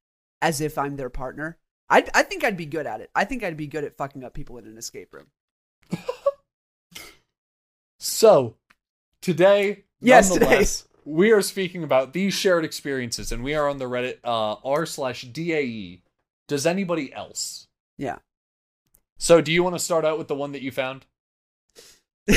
[0.41, 1.59] as if I'm their partner.
[1.89, 3.11] I I think I'd be good at it.
[3.13, 5.27] I think I'd be good at fucking up people in an escape room.
[7.99, 8.55] So,
[9.21, 13.85] today, Yes, nonetheless, we are speaking about these shared experiences, and we are on the
[13.85, 16.01] Reddit uh, r slash dae.
[16.47, 17.67] Does anybody else?
[17.97, 18.17] Yeah.
[19.17, 21.05] So, do you want to start out with the one that you found?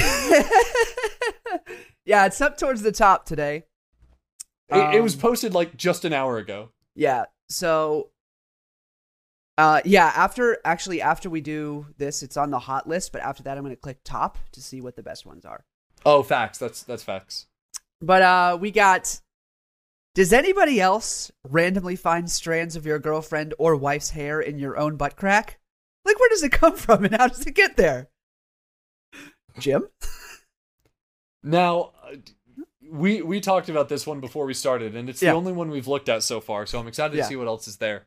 [2.05, 3.65] yeah, it's up towards the top today.
[4.69, 6.71] It, it was Um, posted like just an hour ago.
[6.95, 7.27] Yeah.
[7.49, 8.11] So
[9.59, 13.43] uh yeah, after actually after we do this, it's on the hot list, but after
[13.45, 15.65] that I'm going to click top to see what the best ones are.
[16.05, 16.59] Oh, facts.
[16.59, 17.47] That's that's facts.
[18.01, 19.21] But uh we got
[20.15, 24.97] Does anybody else randomly find strands of your girlfriend or wife's hair in your own
[24.97, 25.59] butt crack?
[26.05, 28.09] Like where does it come from and how does it get there?
[29.59, 29.89] Jim?
[31.43, 31.93] Now,
[32.91, 35.31] we we talked about this one before we started, and it's Yeah.
[35.33, 36.67] the only one we've looked at so far.
[36.67, 37.23] So I'm excited Yeah.
[37.23, 38.07] to see what else is there.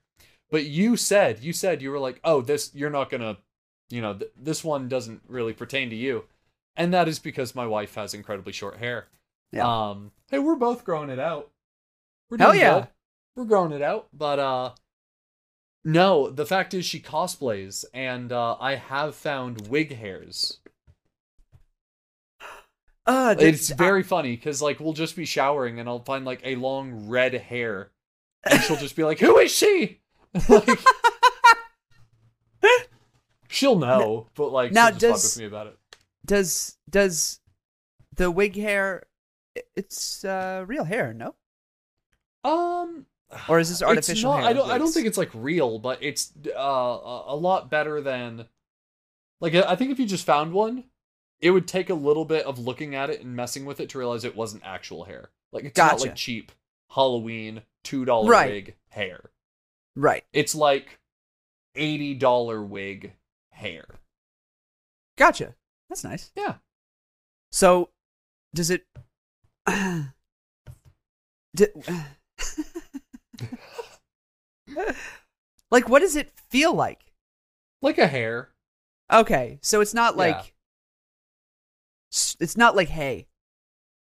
[0.52, 3.38] But you said you said you were like, oh, this you're not gonna,
[3.90, 6.26] you know, th- this one doesn't really pertain to you,
[6.76, 9.08] and that is because my wife has incredibly short hair.
[9.52, 9.68] Yeah.
[9.90, 10.12] Um.
[10.32, 11.50] Hey, we're both growing it out.
[12.30, 12.74] We're Hell yeah.
[12.80, 12.88] good.
[13.36, 14.72] We're growing it out, but uh.
[15.86, 20.58] No, the fact is she cosplays, and uh, I have found wig hairs.
[23.06, 26.42] Uh did- It's very funny because like we'll just be showering and I'll find like
[26.44, 27.92] a long red hair,
[28.44, 30.00] and she'll just be like, "Who is she?"
[30.50, 30.80] like,
[33.48, 35.78] she'll know, but like Now, she'll just does- with me about it.
[36.26, 37.40] does does
[38.16, 39.04] the wig hair
[39.76, 41.36] it's uh real hair, no?
[42.44, 43.06] Um,
[43.50, 44.50] Or is this artificial not, hair?
[44.50, 44.70] I don't.
[44.72, 46.60] I don't think it's like real, but it's uh,
[47.28, 48.46] a lot better than.
[49.42, 50.86] Like I think if you just found one,
[51.42, 53.98] it would take a little bit of looking at it and messing with it to
[53.98, 55.30] realize it wasn't actual hair.
[55.52, 56.04] Like it's not Gotcha.
[56.06, 56.52] like cheap
[56.92, 58.52] Halloween two dollar Right.
[58.52, 59.32] wig hair.
[60.00, 60.24] Right.
[60.32, 61.00] It's like
[61.76, 63.14] eighty dollar wig
[63.52, 63.86] hair.
[65.18, 65.56] Gotcha.
[65.90, 66.32] That's nice.
[66.36, 66.56] Yeah.
[67.52, 67.90] So,
[68.56, 68.86] does it?
[71.56, 71.66] D-
[75.72, 77.02] like, what does it feel like?
[77.82, 78.50] Like a hair.
[79.12, 80.44] Okay, so it's not like Yeah.
[82.40, 83.28] it's not like hay.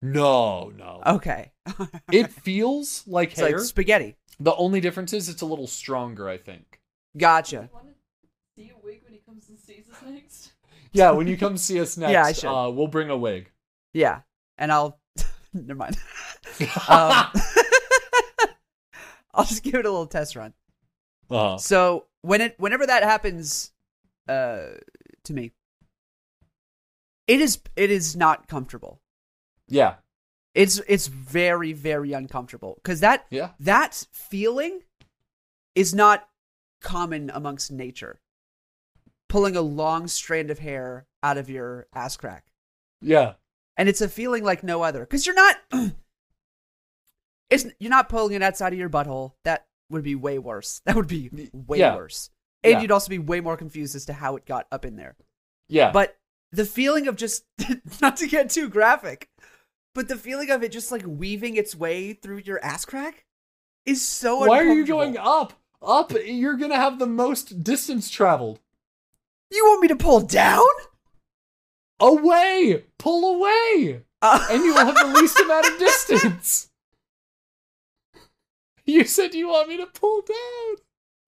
[0.02, 1.02] No, no.
[1.06, 1.52] Okay,
[2.12, 3.56] It feels like it's hair.
[3.56, 4.16] like spaghetti.
[4.40, 6.80] The only difference is it's a little stronger, I think.
[7.16, 7.68] Gotcha.
[7.72, 7.92] Want to
[8.56, 10.52] see a wig when he comes and sees us next?
[10.92, 12.48] Yeah, when you come see us next, Yeah, I should.
[12.50, 13.50] uh, we'll bring a wig.
[13.94, 14.22] Yeah,
[14.58, 14.98] and I'll
[15.54, 15.96] never mind.
[16.88, 17.26] um,
[19.32, 20.52] I'll just give it a little test run.
[21.30, 23.72] uh, So when it whenever that happens
[24.28, 24.66] uh
[25.24, 25.52] to me
[27.28, 29.00] it is it is not comfortable.
[29.68, 29.94] yeah,
[30.54, 33.50] It's it's very very uncomfortable cuz that yeah.
[33.60, 34.82] that feeling
[35.74, 36.28] is not
[36.82, 38.20] common amongst nature.
[39.28, 42.46] Pulling a long strand of hair out of your ass crack.
[43.00, 43.34] Yeah.
[43.76, 45.56] And it's a feeling like no other cuz you're not
[47.50, 49.34] it's you're not pulling it outside of your butthole.
[49.44, 50.80] That would be way worse.
[50.84, 51.94] That would be way Yeah.
[51.96, 52.30] worse.
[52.62, 52.80] And Yeah.
[52.80, 55.16] you'd also be way more confused as to how it got up in there.
[55.68, 55.92] Yeah.
[55.92, 56.16] But
[56.52, 57.44] the feeling of just
[58.00, 59.28] not to get too graphic,
[59.94, 63.24] but the feeling of it just like weaving its way through your ass crack
[63.86, 65.54] is so why are you going up?
[65.82, 68.60] Up, you're gonna have the most distance traveled.
[69.50, 70.66] You want me to pull down?
[71.98, 72.84] Away!
[72.98, 74.02] Pull away!
[74.22, 76.68] Uh, And you will have the least amount of distance.
[78.84, 80.76] You said you want me to pull down.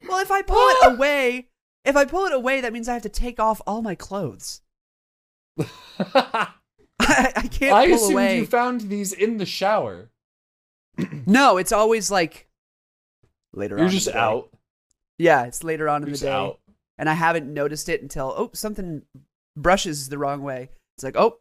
[0.09, 1.49] well, if I pull it away,
[1.85, 4.61] if I pull it away, that means I have to take off all my clothes.
[7.09, 8.39] I, I can't I pull assumed away.
[8.39, 10.11] you found these in the shower.
[11.27, 12.49] no, it's always like
[13.53, 13.79] later.
[13.79, 14.19] You're just the day.
[14.19, 14.51] out.
[15.19, 16.31] Yeah, it's later on You're in the just day.
[16.33, 16.59] out.
[16.99, 19.03] and I haven't noticed it until oh something
[19.57, 20.71] brushes the wrong way.
[20.97, 21.39] It's like oh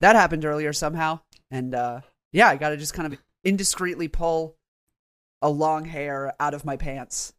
[0.00, 2.00] that happened earlier somehow, and uh,
[2.32, 4.56] yeah, I got to just kind of indiscreetly pull
[5.42, 7.32] a long hair out of my pants.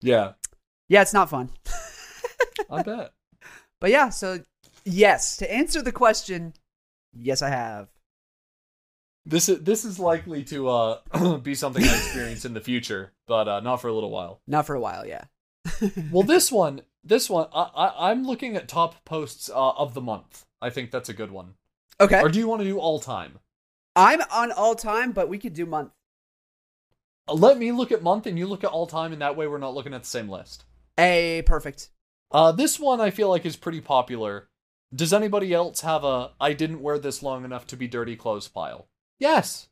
[0.00, 0.32] Yeah,
[0.88, 1.50] Yeah, it's not fun,
[2.70, 3.12] I bet.
[3.80, 4.08] but yeah.
[4.10, 4.40] So
[4.84, 6.54] yes, to answer the question,
[7.12, 7.88] yes, I have.
[9.26, 13.46] This is this is likely to uh be something I experience in the future, but
[13.48, 14.40] uh, not for a little while.
[14.46, 15.24] Not for a while, yeah.
[16.10, 20.00] Well, this one, this one, I, I I'm looking at top posts uh, of the
[20.00, 20.46] month.
[20.62, 21.54] I think that's a good one.
[22.00, 23.38] Okay, Or do you want to do all time?
[23.96, 25.90] I'm on all time, but we could do month.
[27.28, 29.46] Uh, Let me look at month and you look at all time, and that way
[29.46, 30.64] we're not looking at the same list.
[30.96, 31.90] A perfect.
[32.30, 34.48] Uh, this one I feel like is pretty popular.
[34.94, 38.48] Does anybody else have a I didn't wear this long enough to be dirty clothes
[38.48, 38.88] pile?
[39.18, 39.68] Yes.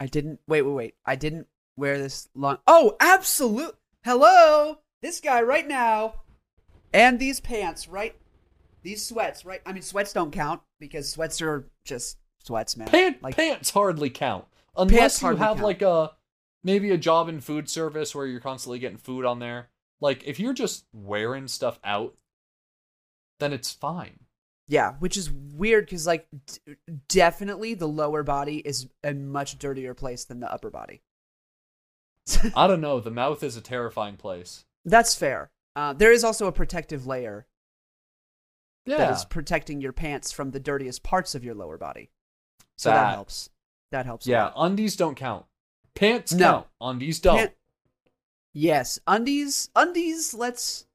[0.00, 0.94] I didn't wait, wait, wait.
[1.04, 2.58] I didn't wear this long.
[2.66, 3.76] Oh, absolute.
[4.04, 6.14] Hello, this guy right now,
[6.92, 8.14] and these pants right,
[8.82, 9.60] these sweats right.
[9.66, 12.88] I mean, sweats don't count because sweats are just sweats, man.
[12.88, 15.60] Pant, like pants hardly count unless you have count.
[15.60, 16.12] like a
[16.62, 19.68] maybe a job in food service where you're constantly getting food on there.
[20.00, 22.14] Like if you're just wearing stuff out,
[23.40, 24.20] then it's fine.
[24.68, 26.76] Yeah, which is weird because like d-
[27.08, 31.02] definitely the lower body is a much dirtier place than the upper body.
[32.54, 33.00] I don't know.
[33.00, 34.64] The mouth is a terrifying place.
[34.84, 35.50] That's fair.
[35.74, 37.46] Uh, there is also a protective layer
[38.84, 38.98] Yeah.
[38.98, 42.10] that is protecting your pants from the dirtiest parts of your lower body.
[42.76, 43.14] So that, That.
[43.14, 43.50] helps.
[43.90, 44.26] That helps.
[44.26, 45.46] Yeah, undies don't count.
[45.94, 46.44] Pants No.
[46.44, 46.66] count.
[46.80, 47.36] Undies don't.
[47.38, 47.54] Pant-
[48.52, 49.70] Yes, undies.
[49.76, 50.34] Undies.
[50.34, 50.86] Let's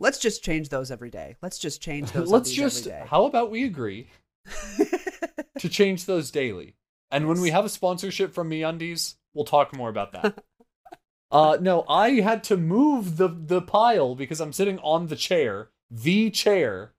[0.00, 1.36] let's just change those every day.
[1.42, 2.28] Let's just change those.
[2.30, 3.06] Let's just every day.
[3.08, 4.08] how about we agree
[5.58, 6.74] to change those daily?
[7.12, 10.42] And when we have a sponsorship from MeUndies, we'll talk more about that.
[11.30, 15.68] uh no, I had to move the the pile because I'm sitting on the chair,
[15.90, 16.92] the chair.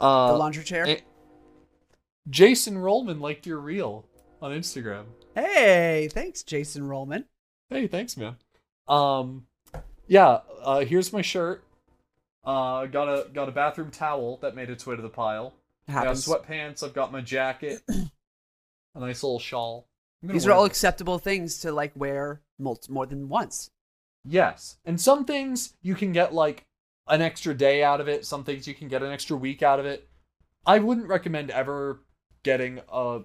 [0.00, 0.86] Uh the laundry chair.
[0.86, 1.00] eh,
[2.28, 4.06] Jason Rollman liked your reel
[4.40, 5.04] on Instagram.
[5.34, 7.24] hey, thanks, Jason Rollman.
[7.70, 8.36] Hey, thanks, man.
[8.86, 9.46] Um,
[10.06, 10.40] yeah.
[10.62, 11.64] Uh, here's my shirt.
[12.44, 15.54] Uh, got a got a bathroom towel that made its way to the pile.
[15.88, 16.82] I got sweatpants.
[16.82, 17.82] I've got my jacket.
[17.88, 19.86] a nice little shawl.
[20.22, 20.72] These are all this.
[20.72, 23.70] acceptable things to like wear mul- more than once.
[24.24, 26.66] Yes, and some things you can get like
[27.08, 28.24] an extra day out of it.
[28.24, 30.08] Some things you can get an extra week out of it.
[30.64, 32.00] I wouldn't recommend ever
[32.44, 33.20] getting a.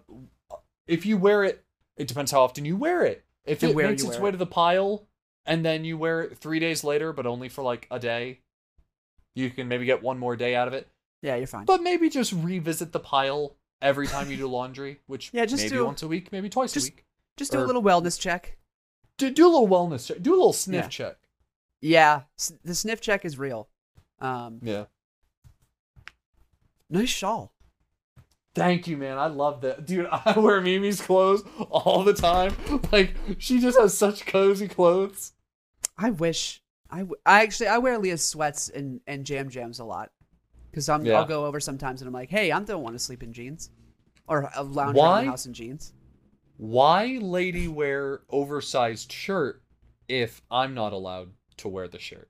[0.88, 1.64] If you wear it,
[1.98, 3.24] it depends how often you wear it.
[3.46, 4.32] If And it makes its way it.
[4.34, 5.08] to the pile
[5.46, 8.40] and then you wear it three days later, but only for like a day,
[9.38, 10.88] you can maybe get one more day out of it.
[11.22, 11.66] Yeah, you're fine.
[11.66, 15.76] But maybe just revisit the pile every time you do laundry, which Yeah, just maybe
[15.76, 17.06] do- once a week, maybe twice just- a week.
[17.38, 18.58] Just do a little wellness check.
[19.18, 20.22] Do, do a little wellness check.
[20.24, 20.90] Do a little sniff Yeah.
[20.90, 21.18] check.
[21.82, 22.22] Yeah,
[22.64, 23.70] the sniff check is real.
[24.20, 24.86] Um, Yeah.
[26.90, 27.54] nice shawl.
[28.56, 29.20] Thank you, man.
[29.20, 29.86] I love that.
[29.86, 32.56] Dude, I wear Mimi's clothes all the time.
[32.92, 35.34] Like, she just has such cozy clothes.
[35.98, 39.84] I wish I, w- I actually I wear Leah's sweats and, and jam jams a
[39.86, 40.12] lot
[40.72, 41.20] because I'm Yeah.
[41.20, 43.70] I'll go over sometimes and I'm like, hey, I don't want to sleep in jeans
[44.28, 45.24] or uh, lounge around Why?
[45.24, 45.94] the house in jeans.
[46.58, 49.62] Why lady wear oversized shirt
[50.08, 52.30] if I'm not allowed to wear the shirt?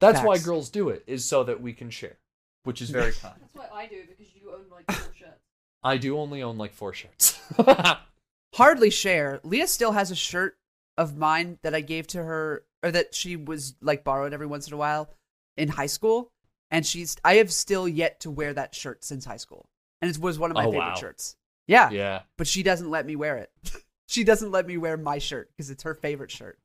[0.00, 2.18] That's why girls do it, is so that we can share,
[2.64, 3.34] which is very kind.
[3.40, 5.40] That's what I do because you own like four shirts.
[5.82, 7.38] I do only own like four shirts.
[8.54, 9.40] Hardly share.
[9.44, 10.56] Leah still has a shirt
[10.98, 14.66] of mine that I gave to her or that she was like borrowed every once
[14.66, 15.10] in a while
[15.56, 16.32] in high school,
[16.70, 19.68] and she's I have still yet to wear that shirt since high school,
[20.00, 20.94] and it was one of my Oh, favorite wow.
[20.94, 21.36] shirts.
[21.66, 22.22] Yeah, yeah.
[22.36, 23.50] but she doesn't let me wear it.
[24.06, 26.58] she doesn't let me wear my shirt because it's her favorite shirt.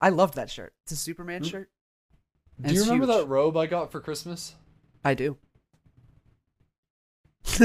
[0.00, 0.72] I love that shirt.
[0.84, 1.50] It's a Superman Mm.
[1.50, 1.70] shirt.
[2.60, 3.16] Do you remember huge.
[3.16, 4.54] that robe I got for Christmas?
[5.04, 5.36] I do.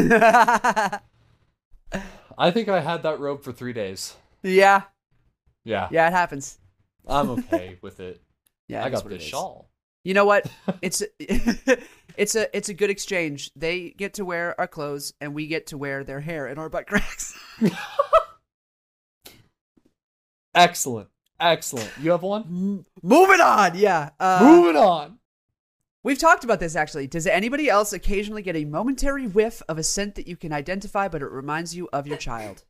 [2.37, 4.15] I think I had that robe for three days.
[4.43, 4.83] yeah,
[5.63, 5.87] Yeah.
[5.91, 6.59] yeah, it happens.
[7.07, 8.21] I'm okay with it.
[8.67, 9.69] Yeah, I got this shawl.
[10.03, 10.49] You know what?
[10.81, 13.51] It's it's a it's a good exchange.
[13.55, 16.67] They get to wear our clothes, and we get to wear their hair in our
[16.67, 17.37] butt cracks.
[20.53, 21.09] Excellent.
[21.39, 21.91] Excellent.
[22.01, 22.41] You have one?
[22.43, 23.77] M- Moving on.
[23.77, 24.11] Yeah.
[24.19, 25.19] Uh, Moving on.
[26.03, 27.07] We've talked about this actually.
[27.07, 31.07] Does anybody else occasionally get a momentary whiff of a scent that you can identify,
[31.07, 32.63] but it reminds you of your child?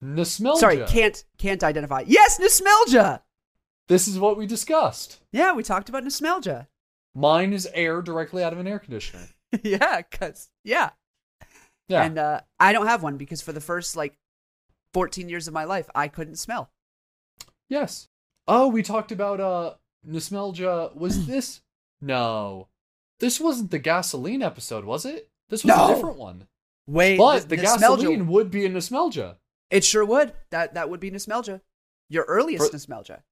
[0.00, 0.60] Nostalgia.
[0.60, 2.04] Sorry, can't can't identify.
[2.06, 3.22] Yes, nostalgia.
[3.88, 5.20] This is what we discussed.
[5.32, 6.68] Yeah, we talked about nostalgia.
[7.14, 9.28] Mine is air directly out of an air conditioner.
[9.62, 10.90] yeah, cause yeah.
[11.88, 12.02] Yeah.
[12.04, 14.18] And uh, I don't have one because for the first like
[14.92, 16.70] 14 years of my life, I couldn't smell.
[17.68, 18.08] yes.
[18.48, 20.90] Oh, we talked about uh nostalgia.
[20.94, 21.60] Was this?
[22.00, 22.68] No.
[23.18, 25.30] This wasn't the gasoline episode, was it?
[25.48, 25.86] This was No.
[25.90, 26.48] a different one.
[26.86, 29.38] Wait, But the, nostalgia- gasoline would be a nostalgia.
[29.70, 30.32] It sure would.
[30.50, 31.60] That that would be nostalgia.
[32.08, 33.22] Your earliest For- nostalgia.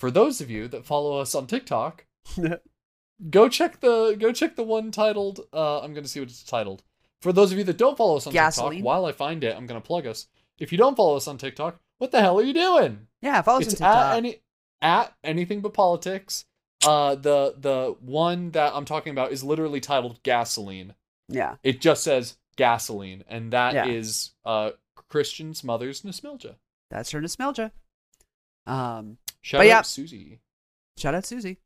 [0.00, 2.04] For those of you that follow us on TikTok,
[3.30, 6.82] go check the go check the one titled uh I'm gonna see what it's titled.
[7.22, 8.72] For those of you that don't follow us on Gasoline?
[8.78, 10.26] TikTok, while I find it, I'm gonna plug us.
[10.58, 13.06] If you don't follow us on TikTok, what the hell are you doing?
[13.22, 13.96] yeah, follow us on it's TikTok.
[14.12, 14.42] at any
[14.82, 16.44] at anything but politics.
[16.84, 20.94] Uh the the one that I'm talking about is literally titled gasoline.
[21.28, 21.54] yeah.
[21.62, 24.50] It just says gasoline, and that is Yeah.
[24.52, 24.70] uh
[25.14, 26.56] Christian's mother's nostalgia.
[26.90, 27.70] That's her nostalgia.
[28.66, 29.82] Um, Shout out yeah.
[29.82, 30.40] Susie.
[30.98, 31.58] shout out Susie.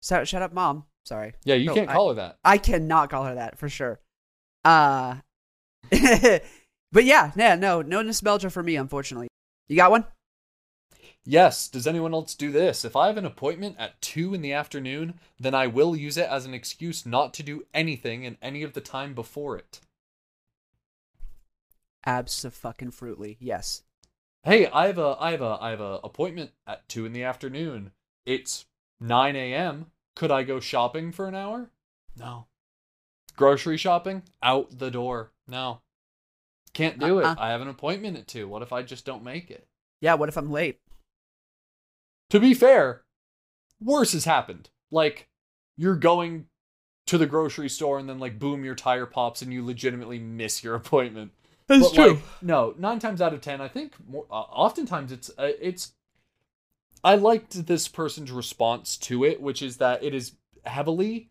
[0.00, 0.84] Shout, shout out mom.
[1.04, 1.32] Sorry.
[1.42, 2.38] Yeah, you No, can't I- call her that.
[2.44, 3.98] I cannot call her that for sure.
[4.64, 5.16] Uh
[6.92, 9.26] But yeah, yeah, no, no nostalgia for me, unfortunately.
[9.66, 10.04] You got one?
[11.24, 11.66] Yes.
[11.66, 12.84] Does anyone else do this?
[12.84, 16.28] If I have an appointment at 2 in the afternoon, then I will use it
[16.28, 19.80] as an excuse not to do anything in any of the time before it.
[22.06, 23.36] Abso-fucking-fruitly.
[23.40, 23.82] Yes.
[24.42, 27.22] Hey, I have a I have a I have a appointment at 2 in the
[27.22, 27.92] afternoon.
[28.26, 28.66] It's
[29.00, 29.86] 9 a.m.
[30.14, 31.70] Could I go shopping for an hour?
[32.16, 32.46] No.
[33.36, 34.22] Grocery shopping?
[34.42, 35.32] Out the door.
[35.48, 35.80] No.
[36.74, 37.32] Can't do Uh-uh.
[37.32, 37.38] it.
[37.38, 38.46] I have an appointment at 2.
[38.48, 39.66] What if I just don't make it?
[40.00, 40.80] Yeah, what if I'm late?
[42.30, 43.02] To be fair,
[43.80, 44.68] worse has happened.
[44.90, 45.28] Like,
[45.76, 46.46] you're going
[47.06, 50.62] to the grocery store and then, like, boom, your tire pops and you legitimately miss
[50.62, 51.32] your appointment.
[51.66, 55.30] That's But, like, no, nine times out of ten, I think more, uh, oftentimes it's
[55.38, 55.92] uh, it's.
[57.02, 60.32] I liked this person's response to it, which is that it is
[60.64, 61.30] heavily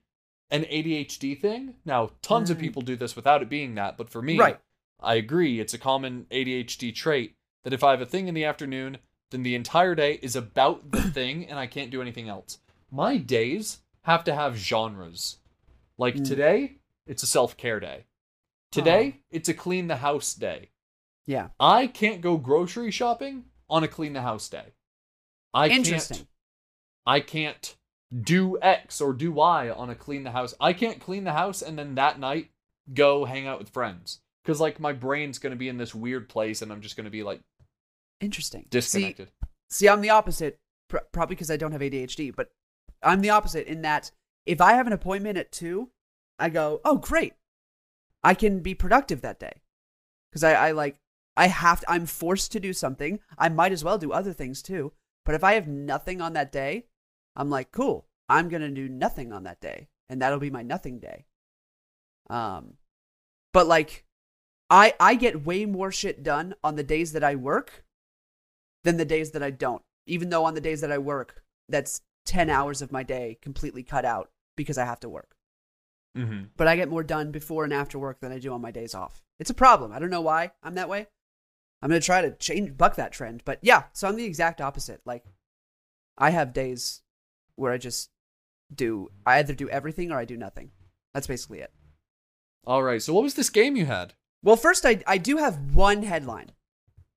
[0.51, 1.75] an ADHD thing.
[1.85, 2.61] Now, tons of Mm.
[2.61, 4.59] people do this without it being that, but for me, Right.
[4.99, 5.59] I agree.
[5.59, 8.99] It's a common ADHD trait that if I have a thing in the afternoon,
[9.31, 12.59] then the entire day is about the thing and I can't do anything else.
[12.91, 15.37] My days have to have genres.
[15.97, 16.25] Like Mm.
[16.25, 16.73] today,
[17.07, 18.05] it's a self care day.
[18.73, 20.69] Today, it's a clean the house day.
[21.25, 21.49] Yeah.
[21.59, 24.73] I can't go grocery shopping on a clean the house day.
[25.53, 26.17] I Interesting.
[26.17, 26.27] can't
[27.05, 27.75] I can't
[28.21, 30.53] do X or do Y on a clean the house.
[30.59, 32.49] I can't clean the house and then that night
[32.93, 34.21] go hang out with friends.
[34.45, 37.05] Cuz like my brain's going to be in this weird place and I'm just going
[37.05, 37.41] to be like
[38.19, 38.65] Interesting.
[38.69, 39.27] disconnected.
[39.27, 40.59] See, see, I'm the opposite.
[40.89, 42.49] Pr- probably because I don't have ADHD, but
[43.01, 44.11] I'm the opposite in that
[44.45, 45.91] if I have an appointment at two,
[46.39, 47.33] I go, oh great,
[48.23, 49.61] I can be productive that day,
[50.31, 50.97] because I, I like
[51.35, 53.19] I have to, I'm forced to do something.
[53.37, 54.93] I might as well do other things too.
[55.25, 56.85] But if I have nothing on that day,
[57.35, 58.07] I'm like, cool.
[58.29, 61.25] I'm gonna do nothing on that day, and that'll be my nothing day.
[62.29, 62.75] Um,
[63.51, 64.05] but like,
[64.69, 67.83] I I get way more shit done on the days that I work
[68.83, 69.81] than the days that I don't.
[70.05, 73.83] Even though on the days that I work, that's ten hours of my day completely
[73.83, 75.35] cut out because I have to work.
[76.17, 76.43] Mm-hmm.
[76.57, 78.93] But I get more done before and after work than I do on my days
[78.93, 79.21] off.
[79.39, 79.91] It's a problem.
[79.91, 81.07] I don't know why I'm that way.
[81.81, 83.43] I'm gonna try to change buck that trend.
[83.45, 85.01] But yeah, so I'm the exact opposite.
[85.05, 85.25] Like,
[86.17, 87.01] I have days
[87.55, 88.09] where I just
[88.73, 90.71] do I either do everything or I do nothing.
[91.13, 91.71] That's basically it.
[92.65, 93.01] All right.
[93.01, 94.13] So what was this game you had?
[94.43, 96.51] Well, first I I do have one headline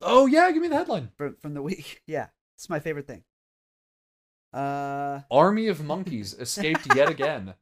[0.00, 1.10] Oh yeah, give me the headline.
[1.16, 2.02] from from the week.
[2.06, 3.24] Yeah, it's my favorite thing.
[4.52, 7.54] Uh, Army of monkeys escaped yet again,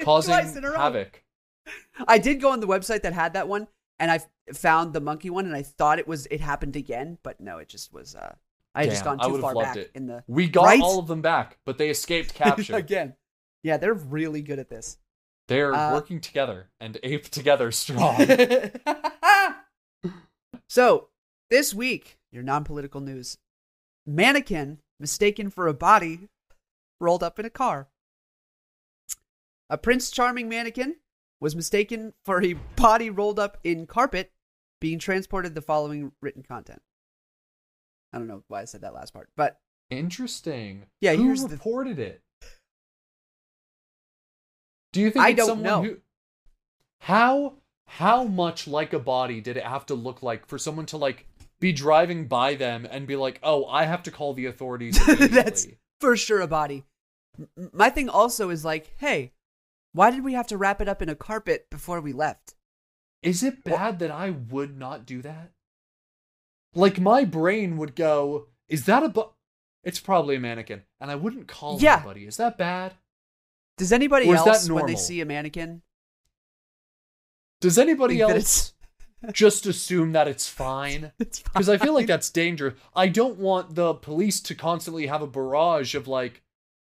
[0.04, 0.76] causing twice in a row.
[0.78, 1.24] havoc.
[2.08, 4.20] I did go on the website that had that one, and I
[4.52, 7.68] found the monkey one, and I thought it was it happened again, but no, it
[7.68, 8.14] just was.
[8.14, 8.34] uh
[8.74, 9.90] I had just Damn, gone I too far back it.
[9.94, 10.80] in the We got Right?
[10.80, 12.76] all of them back, but they escaped capture.
[12.76, 13.14] again.
[13.62, 14.98] Yeah, they're really good at this.
[15.48, 18.16] They're Uh, working together and ape together strong.
[20.68, 21.08] so
[21.50, 23.38] this week, your non-political news:
[24.06, 26.28] mannequin mistaken for a body
[27.00, 27.88] rolled up in a car.
[29.70, 30.96] A Prince Charming mannequin
[31.40, 34.32] was mistaken for a body rolled up in carpet,
[34.80, 36.82] being transported the following written content.
[38.12, 39.58] I don't know why I said that last part, but
[39.90, 40.84] Interesting.
[41.00, 42.20] Yeah, who here's the- reported it?
[44.92, 45.82] Do you think I it's don't someone know.
[45.82, 45.96] who?
[47.00, 47.54] How
[47.86, 51.26] how much like a body did it have to look like for someone to like
[51.60, 55.68] be driving by them and be like, "Oh, I have to call the authorities." That's-
[56.00, 56.84] for sure a body.
[57.72, 59.32] My thing also is like, hey,
[59.92, 62.54] why did we have to wrap it up in a carpet before we left?
[63.22, 65.52] Is it bad that I would not do that?
[66.74, 69.30] Like my brain would go, "Is that a bu-
[69.82, 71.96] It's probably a mannequin," and I wouldn't call Yeah.
[71.96, 72.26] anybody.
[72.26, 72.94] Is that bad?
[73.76, 75.82] Does anybody Or else, when they see a mannequin,
[77.60, 78.72] Does anybody think else
[79.32, 81.12] just assume that it's fine?
[81.18, 82.74] Because I feel like that's dangerous.
[82.94, 86.42] I don't want the police to constantly have a barrage of like,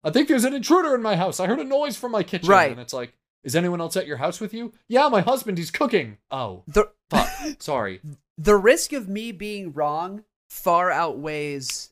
[0.02, 1.40] I think there's an intruder in my house.
[1.40, 2.48] I heard a noise from my kitchen.
[2.48, 2.70] Right.
[2.70, 3.12] And it's like,
[3.44, 4.72] is anyone else at your house with you?
[4.88, 5.58] Yeah, my husband.
[5.58, 6.18] He's cooking.
[6.30, 7.28] Oh, the fuck.
[7.58, 8.00] Sorry.
[8.38, 11.90] the risk of me being wrong far outweighs.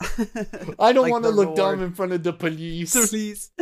[0.78, 2.92] I don't Like want to look dumb in front of the police.
[3.10, 3.50] Please.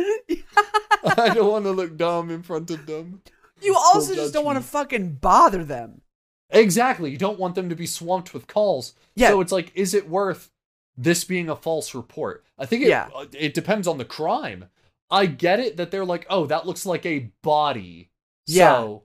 [1.17, 3.21] I don't want to look dumb in front of them.
[3.61, 6.01] you also Don't just don't want to fucking bother them.
[6.49, 7.11] Exactly.
[7.11, 8.93] You don't want them to be swamped with calls.
[9.15, 9.29] Yeah.
[9.29, 10.51] So it's like, is it worth
[10.95, 12.45] this being a false report?
[12.57, 13.09] I think it, Yeah.
[13.13, 14.65] uh, it depends on the crime.
[15.09, 18.11] I get it that they're like, oh, that looks like a body.
[18.45, 18.75] Yeah.
[18.75, 19.03] So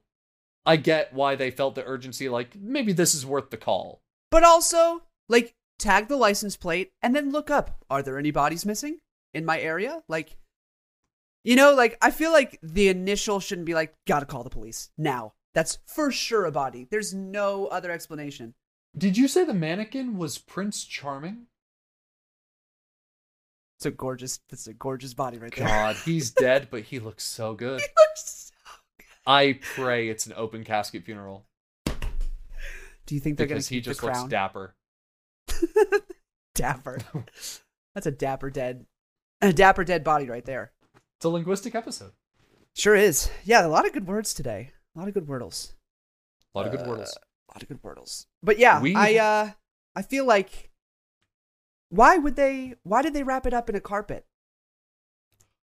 [0.67, 4.01] I get why they felt the urgency, like, maybe this is worth the call.
[4.31, 8.65] But also, like, tag the license plate and then look up are there any bodies
[8.65, 8.99] missing
[9.35, 10.03] in my area?
[10.09, 10.37] Like,
[11.45, 14.91] you know, like, I feel like the initial shouldn't be like, gotta call the police
[14.97, 15.35] now.
[15.55, 16.87] That's for sure a body.
[16.91, 18.55] There's no other explanation.
[18.97, 21.47] Did you say the mannequin was Prince Charming?
[23.83, 25.67] It's a gorgeous, it's a gorgeous body right there.
[25.67, 27.81] God, he's dead, but he looks so good.
[27.81, 31.45] He looks so- I pray it's an open casket funeral
[33.07, 34.75] Do you think they're gonna because he just the looks dapper.
[36.55, 36.99] dapper.
[37.95, 38.87] That's a dapper dead,
[39.41, 40.73] a dapper dead body right there.
[41.19, 42.13] It's a linguistic episode.
[42.75, 43.31] Sure is.
[43.45, 44.71] Yeah, a lot of good words today.
[44.95, 45.73] A lot of good wordles.
[46.55, 47.17] A lot of good Uh, words.
[47.51, 48.27] A lot of good wordles.
[48.43, 49.51] But yeah, We- I uh
[49.95, 50.71] I feel like
[51.93, 54.25] why would they why did they wrap it up in a carpet?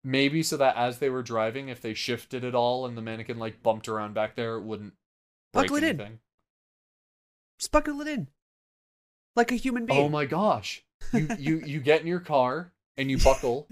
[0.04, 3.40] Maybe so that as they were driving, if they shifted it all and the mannequin
[3.40, 4.94] like bumped around back there, it wouldn't
[5.52, 6.00] Buckle it in.
[6.00, 6.20] anything.
[7.60, 8.28] Just buckle it in.
[9.36, 10.00] Like a human oh being.
[10.00, 10.84] Oh my gosh!
[11.12, 13.68] You you you get in your car and you buckle,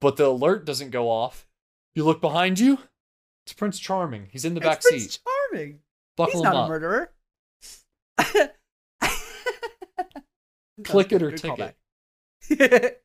[0.00, 1.46] but the alert doesn't go off.
[1.94, 2.78] You look behind you.
[3.44, 4.28] It's Prince Charming.
[4.30, 5.18] He's in the It's back Prince seat.
[5.52, 5.80] Charming.
[6.16, 7.12] Buckle He's not a murderer.
[10.84, 11.76] Click it or ticket.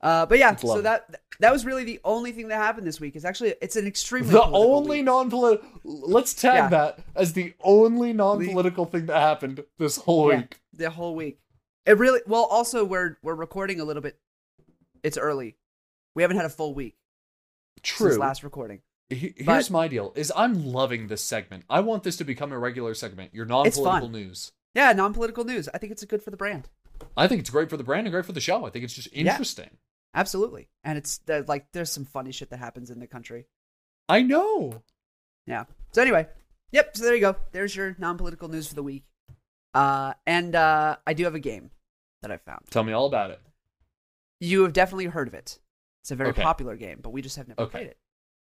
[0.00, 3.16] uh, but yeah, so that that was really the only thing that happened this week.
[3.16, 5.04] It's actually it's an extremely The only week.
[5.04, 5.68] non-political.
[5.84, 6.68] Let's tag Yeah.
[6.68, 10.60] that as the only non-political thing that happened this whole Yeah, week.
[10.72, 11.40] the whole week.
[11.86, 12.44] It really well.
[12.44, 14.18] Also, we're we're recording a little bit.
[15.02, 15.56] It's early.
[16.14, 16.96] We haven't had a full week
[17.82, 18.08] True.
[18.10, 18.80] since last recording.
[19.10, 21.64] He- But- Here's my deal: is I'm loving this segment.
[21.68, 23.34] I want this to become a regular segment.
[23.34, 24.52] Your non-political news.
[24.74, 25.68] Yeah, non-political news.
[25.74, 26.68] I think it's good for the brand.
[27.16, 28.64] I think it's great for the brand and great for the show.
[28.66, 29.30] I think it's just Yeah.
[29.32, 29.78] interesting.
[30.14, 33.46] Absolutely, and it's like there's some funny shit that happens in the country.
[34.08, 34.82] I know.
[35.46, 35.64] Yeah.
[35.92, 36.28] So anyway,
[36.72, 36.96] Yep.
[36.96, 37.36] So there you go.
[37.52, 39.04] There's your non-political news for the week.
[39.74, 41.70] Uh, and uh, I do have a game
[42.22, 42.66] that I found.
[42.70, 43.40] Tell me all about it.
[44.40, 45.58] You have definitely heard of it.
[46.02, 46.42] It's a very Okay.
[46.42, 47.70] popular game, but we just have never Okay.
[47.70, 47.98] played it.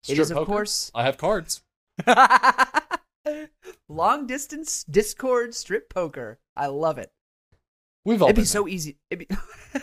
[0.04, 0.46] Strip it is, of poker?
[0.52, 1.62] course, I have cards.
[3.90, 6.40] long distance Discord strip poker.
[6.56, 7.12] I love it.
[8.10, 8.98] We've all It'd be been so easy.
[9.12, 9.36] It'd be.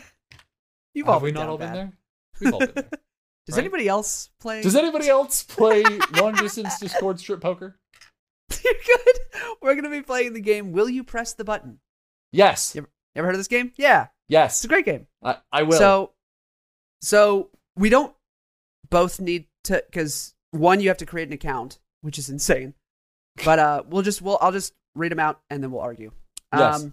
[0.95, 1.77] You've all Have we been not all been bad.
[1.77, 1.93] there?
[2.41, 2.89] We've all been there.
[3.47, 3.59] Does right?
[3.59, 4.63] anybody else play?
[4.63, 5.85] Does anybody else play
[6.17, 7.79] long distance Discord strip poker?
[8.65, 9.17] You're good.
[9.63, 10.73] We're gonna be playing the game.
[10.73, 11.79] Will you press the button?
[12.33, 12.75] Yes.
[12.75, 13.71] You ever heard of this game?
[13.77, 14.57] Yeah, Yes.
[14.57, 15.07] it's a great game.
[15.23, 15.79] I, I will.
[15.79, 16.11] So,
[17.01, 18.13] so we don't
[18.91, 22.75] both need to because one, you have to create an account, which is insane.
[23.45, 26.11] But uh, we'll just we'll I'll just read them out and then we'll argue.
[26.53, 26.83] Yes.
[26.83, 26.93] Um,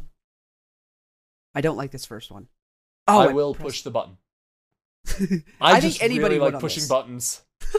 [1.56, 2.47] I don't like this first one.
[3.08, 4.18] I I will pressed- push the button.
[5.60, 6.89] I, I, think anybody really would like pushing this.
[6.89, 7.43] buttons.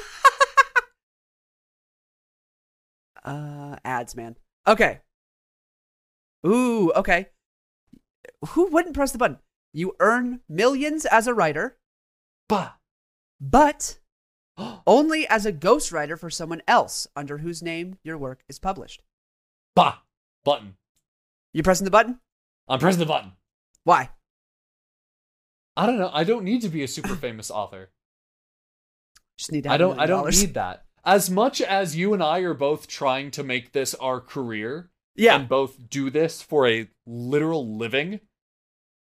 [3.24, 4.36] Uh, ads, man.
[4.66, 5.00] Okay.
[6.46, 7.28] Ooh, okay.
[8.48, 9.38] Who wouldn't press the button?
[9.72, 11.78] You earn millions as a writer,
[12.48, 12.72] Bah.
[13.40, 13.98] but
[14.86, 19.02] only as a ghostwriter for someone else under whose name your work is published.
[19.74, 19.98] Bah.
[20.44, 20.76] Button.
[21.54, 22.20] You pressing the button?
[22.68, 23.32] I'm pressing the button.
[23.84, 24.10] Why?
[25.76, 26.10] I don't know.
[26.12, 27.90] I don't need to be a super famous author.
[29.36, 29.98] Just need to I don't.
[29.98, 30.84] I don't need that.
[31.04, 35.36] As much as you and I are both trying to make this our career Yeah.
[35.36, 38.20] and both do this for a literal living,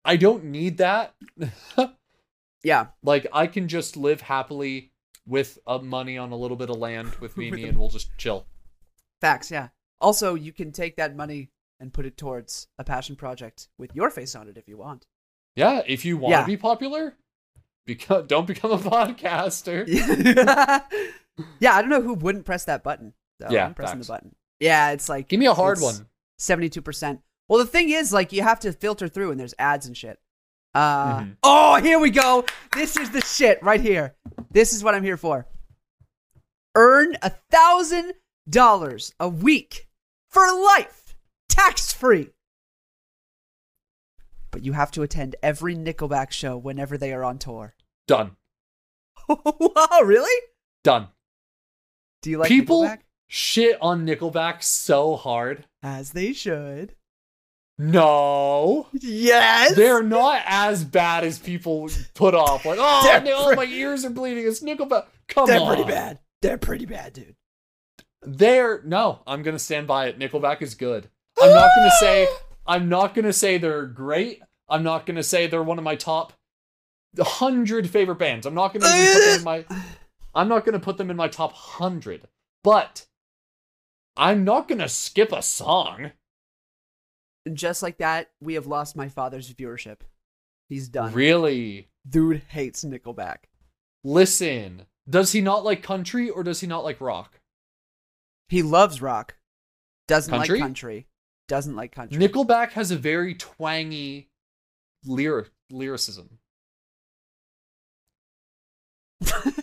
[0.05, 1.15] I don't need that.
[2.63, 2.88] yeah.
[3.01, 4.91] like I can just live happily
[5.25, 8.09] with uh, money on a little bit of land with With Mimi, and we'll just
[8.17, 8.45] chill.
[9.21, 9.69] Facts, yeah.
[9.99, 11.49] Also, you can take that money
[11.80, 15.05] and put it towards a passion project with your face on it if you want.
[15.55, 16.41] Yeah, if you want Yeah.
[16.41, 17.15] to be popular,
[17.86, 19.86] become don't become a podcaster.
[21.59, 23.13] yeah, I don't know who wouldn't press that button.
[23.39, 23.49] Though.
[23.49, 24.07] Yeah, I'm pressing facts.
[24.07, 24.36] the button.
[24.59, 26.07] Yeah, it's like Give me a hard one.
[26.39, 27.19] 72%.
[27.49, 30.19] Well, the thing is, like, you have to filter through and there's ads and shit.
[30.73, 31.38] Uh, Mhm.
[31.43, 32.45] Oh, here we go.
[32.73, 34.15] This is the shit right here.
[34.51, 35.47] This is what I'm here for.
[36.75, 38.13] Earn a thousand
[38.49, 39.88] dollars a week
[40.30, 41.06] for life,
[41.49, 42.29] tax free.
[44.51, 47.75] But you have to attend every Nickelback show whenever they are on tour.
[48.07, 48.31] Done.
[49.27, 50.41] wow, really?
[50.83, 51.09] Done.
[52.21, 52.99] Do you like People Nickelback?
[53.27, 55.65] shit on Nickelback so hard.
[55.83, 56.95] As they should.
[57.77, 58.87] No.
[58.93, 59.75] Yes.
[59.75, 62.65] They're not as bad as people put off.
[62.65, 64.47] Like, oh, They're no, oh, pre- my ears are bleeding.
[64.47, 65.05] It's Nickelback.
[65.27, 65.47] Come on.
[65.47, 66.19] They're pretty bad.
[66.41, 67.35] They're pretty bad, dude.
[68.23, 69.21] They're no.
[69.27, 70.17] I'm gonna stand by it.
[70.17, 71.09] Nickelback is good.
[71.41, 72.27] I'm not gonna say.
[72.65, 74.41] I'm not gonna say they're great.
[74.69, 76.33] I'm not gonna say they're one of my top
[77.19, 78.45] hundred favorite bands.
[78.45, 79.65] I'm not gonna put them in my.
[80.35, 82.27] I'm not gonna put them in my top hundred.
[82.63, 83.05] But
[84.15, 86.11] I'm not gonna skip a song.
[87.53, 90.01] Just like that, we have lost my father's viewership.
[90.67, 91.13] He's done.
[91.13, 91.89] Really?
[92.07, 93.38] Dude hates Nickelback.
[94.03, 94.83] Listen.
[95.09, 97.39] Does he not like country or does he not like rock?
[98.49, 99.35] He loves rock.
[100.07, 100.59] Doesn't Country?
[100.59, 101.07] like country.
[101.47, 102.17] Doesn't like country.
[102.19, 104.29] Nickelback has a very twangy
[105.05, 106.39] lyric lyricism.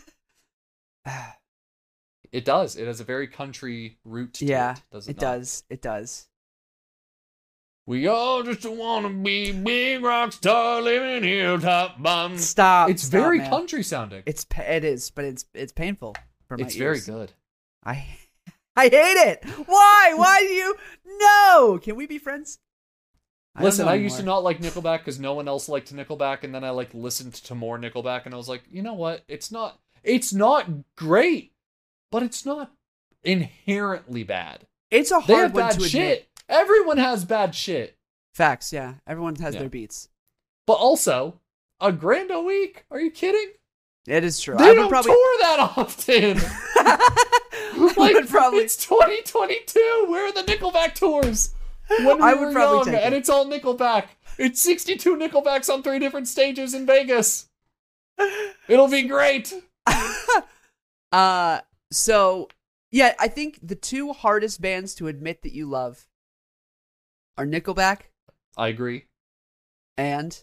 [2.35, 2.75] It does.
[2.75, 4.83] It has a very country root to yeah, it.
[4.91, 5.63] Does it, it, does.
[5.71, 6.27] It does.
[7.87, 12.37] We all just wanna be big rock star living hilltop bum.
[12.37, 12.91] Stop.
[12.91, 13.51] It's stop, very man.
[13.51, 14.25] country sounding.
[14.27, 16.17] It's it is, but it's it's painful
[16.49, 17.31] for my It's very good.
[17.85, 18.05] I
[18.77, 18.93] I hate
[19.29, 19.45] it.
[19.67, 20.13] Why?
[20.17, 20.75] Why do you?
[21.17, 21.79] No.
[21.81, 22.59] Can we be friends?
[23.55, 26.53] I Listen, I used to not like Nickelback because no one else liked Nickelback, and
[26.53, 29.23] then I like listened to more Nickelback, and I was like, you know what?
[29.29, 29.79] It's not.
[30.03, 30.67] It's not
[30.97, 31.53] great,
[32.11, 32.73] but it's not
[33.23, 34.67] inherently bad.
[34.91, 35.91] It's a They hard have one bad to admit.
[35.91, 36.29] shit.
[36.49, 37.97] Everyone has bad shit,
[38.35, 38.73] Facts.
[38.73, 38.95] Yeah.
[39.07, 39.61] Everyone has Yeah.
[39.61, 40.09] their beats.
[40.67, 41.39] but also
[41.81, 42.85] a grand a week.
[42.91, 43.53] Are you kidding?
[44.09, 44.57] It is true.
[44.57, 45.13] They I don't probably.
[45.13, 46.39] tour that often.
[47.97, 48.61] Like would probably.
[48.61, 50.07] it's 2022.
[50.09, 51.55] Where are the Nickelback tours?
[51.89, 53.19] When we I were probably young, take and it.
[53.19, 54.07] it's all Nickelback.
[54.39, 57.49] It's 62 Nickelbacks on three different stages in Vegas.
[58.69, 59.53] It'll be great.
[61.13, 61.61] uh.
[61.91, 62.49] So
[62.91, 66.07] yeah, I think the two hardest bands to admit that you love
[67.37, 68.03] are Nickelback
[68.57, 69.07] I agree.
[69.97, 70.43] and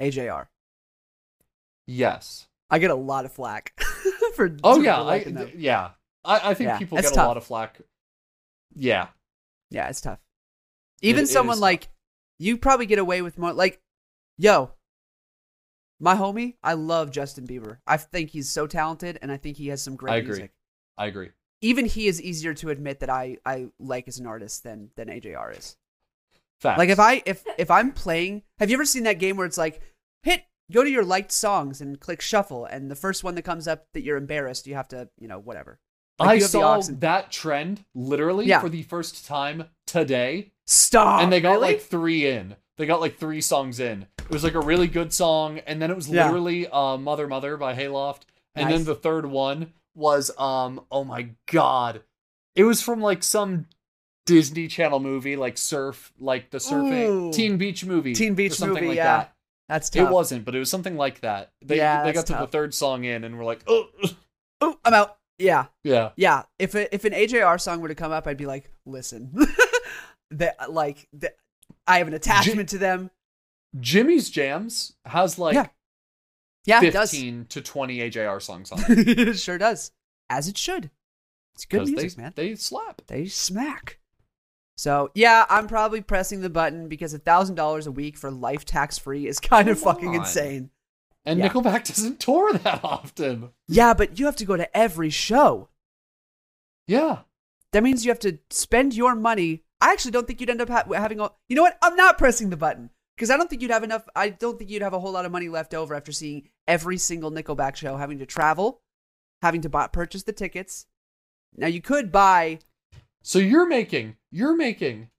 [0.00, 0.46] AJR.
[1.86, 2.46] Yes.
[2.70, 3.78] I get a lot of flack
[4.34, 4.56] for.
[4.64, 5.50] Oh yeah, I, them.
[5.56, 5.90] yeah.
[6.24, 7.24] I, I think Yeah, people get tough.
[7.24, 7.80] a lot of flack.
[8.74, 9.08] Yeah.
[9.70, 10.20] Yeah, it's tough.
[11.02, 11.62] Even it someone tough.
[11.62, 11.88] like
[12.38, 13.80] you probably get away with more like
[14.38, 14.72] yo.
[16.00, 17.78] My homie, I love Justin Bieber.
[17.86, 20.28] I think he's so talented and I think he has some great I agree.
[20.30, 20.52] music.
[20.98, 21.30] I agree.
[21.60, 25.08] even he is easier to admit that I I like as an artist than than
[25.08, 25.76] AJR is.
[26.60, 26.78] Facts.
[26.78, 29.58] Like if I if if I'm playing, have you ever seen that game where it's
[29.58, 29.80] like
[30.22, 30.42] hit
[30.72, 33.86] go to your liked songs and click shuffle and the first one that comes up
[33.92, 35.78] that you're embarrassed, you have to, you know, whatever.
[36.18, 38.60] Like, I you have the saw that trend literally Yeah.
[38.60, 41.22] for the first time today, Stop.
[41.22, 41.72] and they got really?
[41.74, 42.56] like three in.
[42.76, 44.06] They got like three songs in.
[44.18, 46.26] It was like a really good song, and then it was Yeah.
[46.26, 48.76] literally uh, "Mother Mother" by Hayloft, and Nice.
[48.78, 52.02] then the third one was um oh my god,
[52.56, 53.66] it was from like some
[54.26, 57.32] Disney Channel movie, like Surf, like the surfing Ooh.
[57.32, 59.16] Teen Beach movie, Teen or Beach something movie, like yeah.
[59.18, 59.33] that.
[59.68, 60.08] That's tough.
[60.08, 61.52] It wasn't, but it was something like that.
[61.62, 63.88] They Yeah, they got that's to the third song in, and we're like, oh
[64.60, 65.16] Oh, I'm out.
[65.38, 65.66] Yeah.
[65.82, 66.10] yeah.
[66.16, 69.34] Yeah, if a, if an AJR song were to come up, I'd be like, listen,
[70.30, 71.36] that like that,
[71.86, 73.10] I have an attachment to them.
[73.78, 75.66] Jimmy's Jams has like Yeah.
[76.66, 77.10] Yeah, it does.
[77.10, 79.18] 15 to 20 AJR songs on it.
[79.18, 79.90] it sure does,
[80.30, 80.90] as it should.
[81.54, 82.32] It's good music, they, man.
[82.34, 83.02] They slap.
[83.06, 83.98] They smack.
[84.76, 88.64] So yeah, I'm probably pressing the button because a thousand dollars a week for life
[88.64, 90.14] tax free is kind of fucking on.
[90.16, 90.70] insane.
[91.24, 91.48] And Yeah.
[91.48, 93.50] Nickelback doesn't tour that often.
[93.68, 95.68] Yeah, but you have to go to every show.
[96.86, 97.20] Yeah.
[97.72, 99.62] That means you have to spend your money.
[99.80, 101.38] I actually don't think you'd end up ha- having all.
[101.48, 101.78] You know what?
[101.82, 104.06] I'm not pressing the button because I don't think you'd have enough.
[104.14, 106.98] I don't think you'd have a whole lot of money left over after seeing every
[106.98, 108.82] single Nickelback show, having to travel,
[109.42, 110.86] having to buy, purchase the tickets.
[111.56, 112.58] Now you could buy.
[113.22, 115.10] So you're making you're making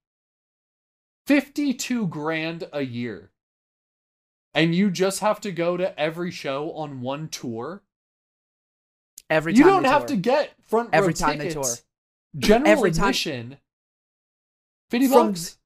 [1.25, 3.31] 52 grand a year.
[4.53, 7.81] And you just have to go to every show on one tour.
[9.29, 9.57] Every time.
[9.57, 11.63] you don't have to get front row Every time they tour.
[12.37, 13.57] General Every time- admission.
[14.91, 15.57] 50 From bucks.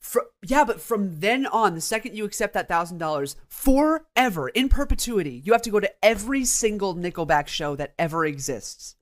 [0.00, 4.68] Fr- yeah, but from then on, the second you accept that thousand dollars, forever in
[4.68, 8.96] perpetuity, you have to go to every single Nickelback show that ever exists.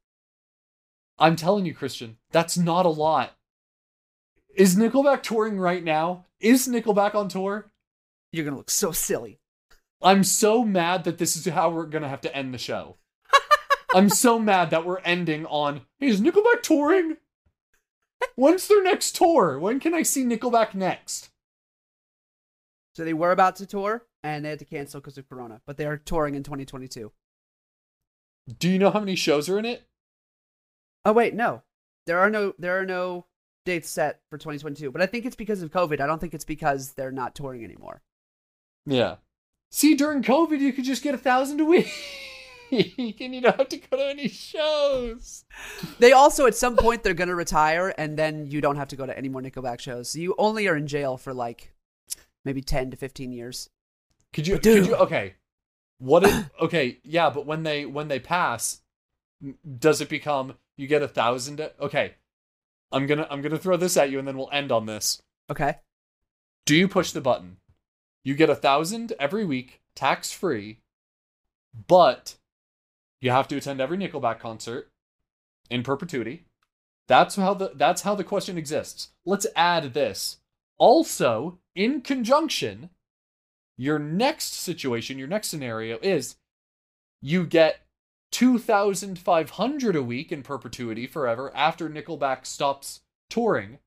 [1.18, 3.36] I'm telling you, Christian, that's not a lot.
[4.54, 6.26] Is Nickelback touring right now?
[6.40, 7.70] Is Nickelback on tour?
[8.32, 9.40] You're gonna look so silly.
[10.02, 12.96] I'm so mad that this is how we're gonna have to end the show.
[13.94, 17.16] I'm so mad that we're ending on hey, is Nickelback touring?
[18.36, 19.58] When's their next tour?
[19.58, 21.30] When can I see Nickelback next?
[22.94, 25.76] So they were about to tour, and they had to cancel because of Corona, but
[25.76, 27.10] they are touring in 2022.
[28.58, 29.84] Do you know how many shows are in it?
[31.04, 31.62] Oh wait, no,
[32.06, 33.26] there are no there are no
[33.64, 34.90] dates set for 2022.
[34.90, 36.00] But I think it's because of COVID.
[36.00, 38.02] I don't think it's because they're not touring anymore.
[38.86, 39.16] Yeah.
[39.70, 41.88] See, during COVID, you could just get a thousand a week,
[42.70, 45.44] and you don't have to go to any shows.
[45.98, 49.06] They also at some point they're gonna retire, and then you don't have to go
[49.06, 50.10] to any more Nickelback shows.
[50.10, 51.72] So you only are in jail for like
[52.44, 53.68] maybe 10 to 15 years.
[54.32, 54.58] Could you?
[54.58, 54.96] Dude- Could you?
[54.96, 55.34] Okay.
[55.98, 56.24] What?
[56.24, 56.98] If, okay.
[57.02, 58.80] Yeah, but when they when they pass,
[59.78, 61.60] does it become you get a thousand?
[61.80, 62.14] Okay.
[62.92, 65.20] I'm gonna I'm gonna throw this at you, and then we'll end on this.
[65.50, 65.76] Okay.
[66.66, 67.58] Do you push the button?
[68.22, 70.80] You get a thousand every week, tax free,
[71.86, 72.36] but
[73.20, 74.90] you have to attend every Nickelback concert
[75.70, 76.44] in perpetuity.
[77.06, 79.10] That's how the that's how the question exists.
[79.26, 80.38] Let's add this.
[80.78, 82.90] Also, in conjunction,
[83.76, 86.36] your next situation, your next scenario is
[87.20, 87.83] you get
[88.32, 93.00] 2500 a week in perpetuity forever after Nickelback stops
[93.30, 93.78] touring.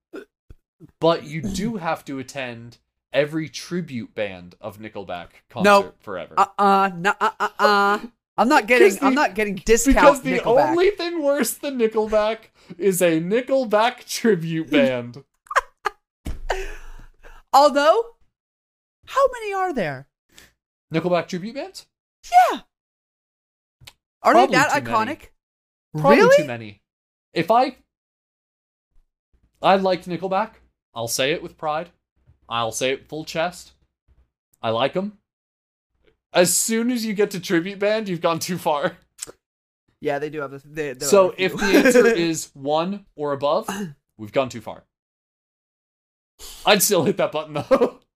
[1.00, 2.78] But you do have to attend
[3.14, 5.94] every tribute band of Nickelback concert No.
[6.00, 6.36] forever.
[6.38, 8.00] Uh uh nah, uh uh uh.
[8.40, 8.94] I'm not getting.
[8.94, 10.70] The- I'm not getting discounts because the Nickelback.
[10.70, 15.24] only thing worse than Nickelback is a Nickelback tribute band.
[17.54, 18.04] Although,
[19.08, 20.08] how many are there?
[20.94, 21.88] Nickelback tribute bands?
[22.32, 22.60] Yeah.
[24.24, 25.11] Are Probably they that too many.
[25.15, 25.20] iconic?
[25.93, 26.38] Probably really?
[26.38, 26.82] too many.
[27.34, 27.78] If I
[29.61, 30.51] I liked Nickelback,
[30.93, 31.89] I'll say it with pride.
[32.49, 33.74] I'll say it full chest.
[34.61, 35.20] I like them.
[36.34, 38.97] As soon as you get to tribute band, you've gone too far.
[40.01, 40.53] Yeah, they do have.
[40.53, 43.68] A, they, So if the answer is one or above,
[44.18, 44.84] we've gone too far.
[46.65, 47.99] I'd still hit that button though.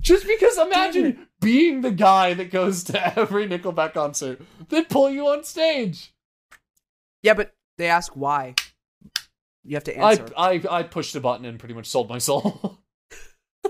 [0.00, 4.40] Just because imagine being the guy that goes to every Nickelback concert.
[4.68, 6.14] They pull you on stage.
[7.22, 8.54] yeah, but they ask why.
[9.64, 10.26] You have to answer.
[10.36, 12.78] I I pushed a button and pretty much sold my soul.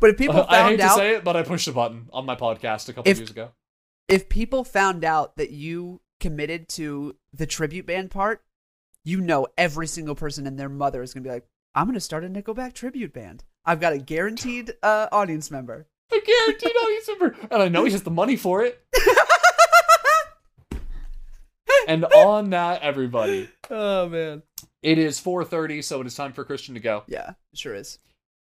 [0.00, 1.68] but if people found out that- I hate found to say it, but I pushed
[1.68, 3.50] a button on my podcast a couple If- years ago.
[4.08, 8.42] if people found out that you committed to the tribute band part,
[9.04, 12.24] you know every single person and their mother is gonna be like, "I'm gonna start
[12.24, 13.44] a Nickelback tribute band.
[13.64, 17.92] I've got a guaranteed uh, audience member." A guaranteed audience member, and I know he
[17.92, 18.84] has the money for it.
[21.88, 24.42] and on that, everybody, oh man.
[24.82, 27.04] it is 4:30, so it is time for Christian to go.
[27.06, 27.98] Yeah, it sure is.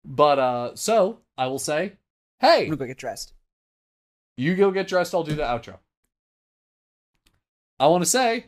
[0.04, 1.94] But uh, so I will say,
[2.42, 3.34] I'm hey, gonna go get dressed.
[4.38, 5.14] you go get dressed.
[5.16, 5.78] I'll do the outro.
[7.80, 8.48] I want to say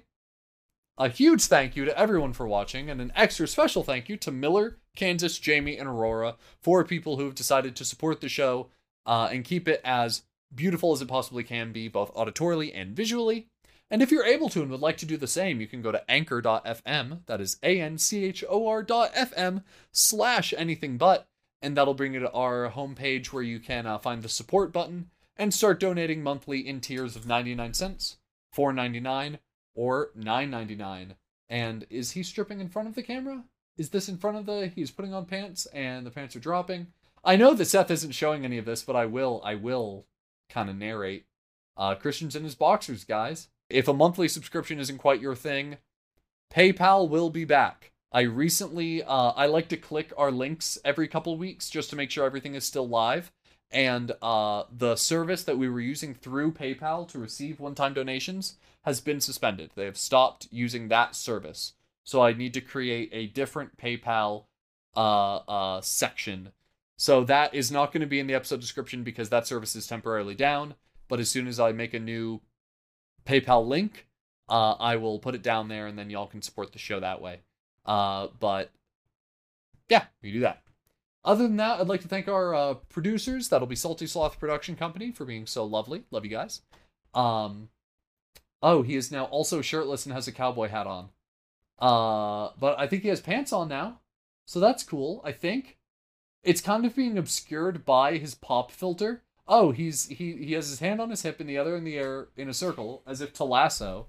[0.98, 4.32] a huge thank you to everyone for watching, and an extra special thank you to
[4.32, 8.68] Miller, Kansas, Jamie, and Aurora, four people who have decided to support the show
[9.06, 10.24] uh, and keep it as
[10.54, 13.48] beautiful as it possibly can be, both auditorily and visually.
[13.90, 15.92] And if you're able to and would like to do the same, you can go
[15.92, 21.28] to anchor.fm, that is A N C H O R dot FM slash anything but,
[21.62, 25.10] and that'll bring you to our homepage where you can uh, find the support button
[25.38, 28.18] and start donating monthly in tiers of 99 cents,
[28.56, 29.38] 4.99,
[29.78, 31.12] or 9.99.
[31.48, 33.46] And is he stripping in front of the camera?
[33.78, 36.88] Is this in front of the he's putting on pants and the pants are dropping?
[37.24, 40.06] I know that Seth isn't showing any of this, but I will I will
[40.50, 41.26] kind of narrate.
[41.78, 43.48] Uh Christian's in his boxers, guys.
[43.70, 45.78] If a monthly subscription isn't quite your thing,
[46.52, 47.92] PayPal will be back.
[48.12, 52.10] I recently uh I like to click our links every couple weeks just to make
[52.10, 53.32] sure everything is still live.
[53.70, 58.56] And uh the service that we were using through PayPal to receive one-time donations
[58.88, 59.70] has been suspended.
[59.76, 61.74] They have stopped using that service.
[62.06, 64.46] So I need to create a different PayPal
[64.96, 66.54] uh uh section.
[66.98, 69.88] So that is not going to be in the episode description because that service is
[69.88, 70.76] temporarily down,
[71.10, 72.40] but as soon as I make a new
[73.26, 74.08] PayPal link,
[74.48, 77.22] uh I will put it down there and then y'all can support the show that
[77.22, 77.42] way.
[77.86, 78.72] Uh but
[79.90, 80.64] yeah, we do that.
[81.26, 83.50] Other than that, I'd like to thank our uh, producers.
[83.50, 86.06] That'll be Salty Sloth Production Company for being so lovely.
[86.10, 86.62] Love you guys.
[87.14, 87.68] Um,
[88.62, 91.10] oh, he is now also shirtless and has a cowboy hat on.
[91.80, 94.00] Uh, but I think he has pants on now,
[94.46, 95.22] so that's cool.
[95.24, 95.78] I think
[96.44, 99.24] it's kind of being obscured by his pop filter.
[99.48, 101.98] Oh, he's he he has his hand on his hip and the other in the
[101.98, 104.08] air in a circle as if to lasso.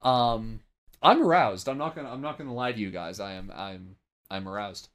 [0.00, 0.60] Um,
[1.02, 1.68] I'm aroused.
[1.68, 3.20] I'm not gonna I'm not gonna lie to you guys.
[3.20, 3.96] I am I'm
[4.30, 4.88] I'm aroused.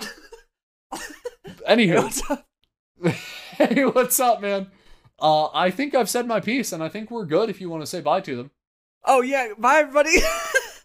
[1.68, 2.42] Anywho,
[3.56, 4.68] hey, what's up, man?
[5.22, 7.48] Uh, I think I've said my piece, and I think we're good.
[7.48, 8.50] If you want to say bye to them,
[9.04, 10.16] Oh yeah, bye everybody.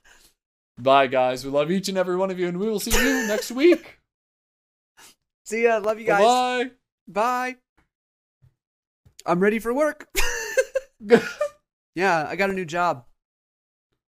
[0.78, 1.46] bye, guys.
[1.46, 4.00] We love each and every one of you, and we will see you next week.
[5.44, 5.78] See ya.
[5.78, 6.24] Love you guys.
[6.24, 6.72] Bye.
[7.08, 7.56] Bye.
[9.26, 10.08] I'm ready for work.
[11.96, 13.06] yeah, I got a new job.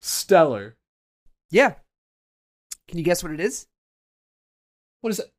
[0.00, 0.76] Stellar.
[1.50, 1.74] Yeah.
[2.86, 3.66] Can you guess what it is?
[5.00, 5.32] What is it?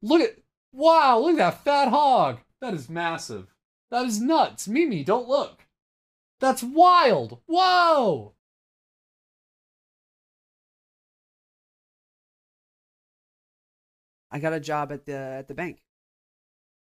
[0.00, 0.36] Look at
[0.72, 1.18] wow!
[1.18, 2.38] Look at that fat hog.
[2.60, 3.51] That is massive.
[3.92, 4.66] That is nuts.
[4.66, 5.66] Mimi, don't look.
[6.40, 7.40] That's wild.
[7.44, 8.32] Whoa.
[14.30, 15.82] I got a job at the at the bank.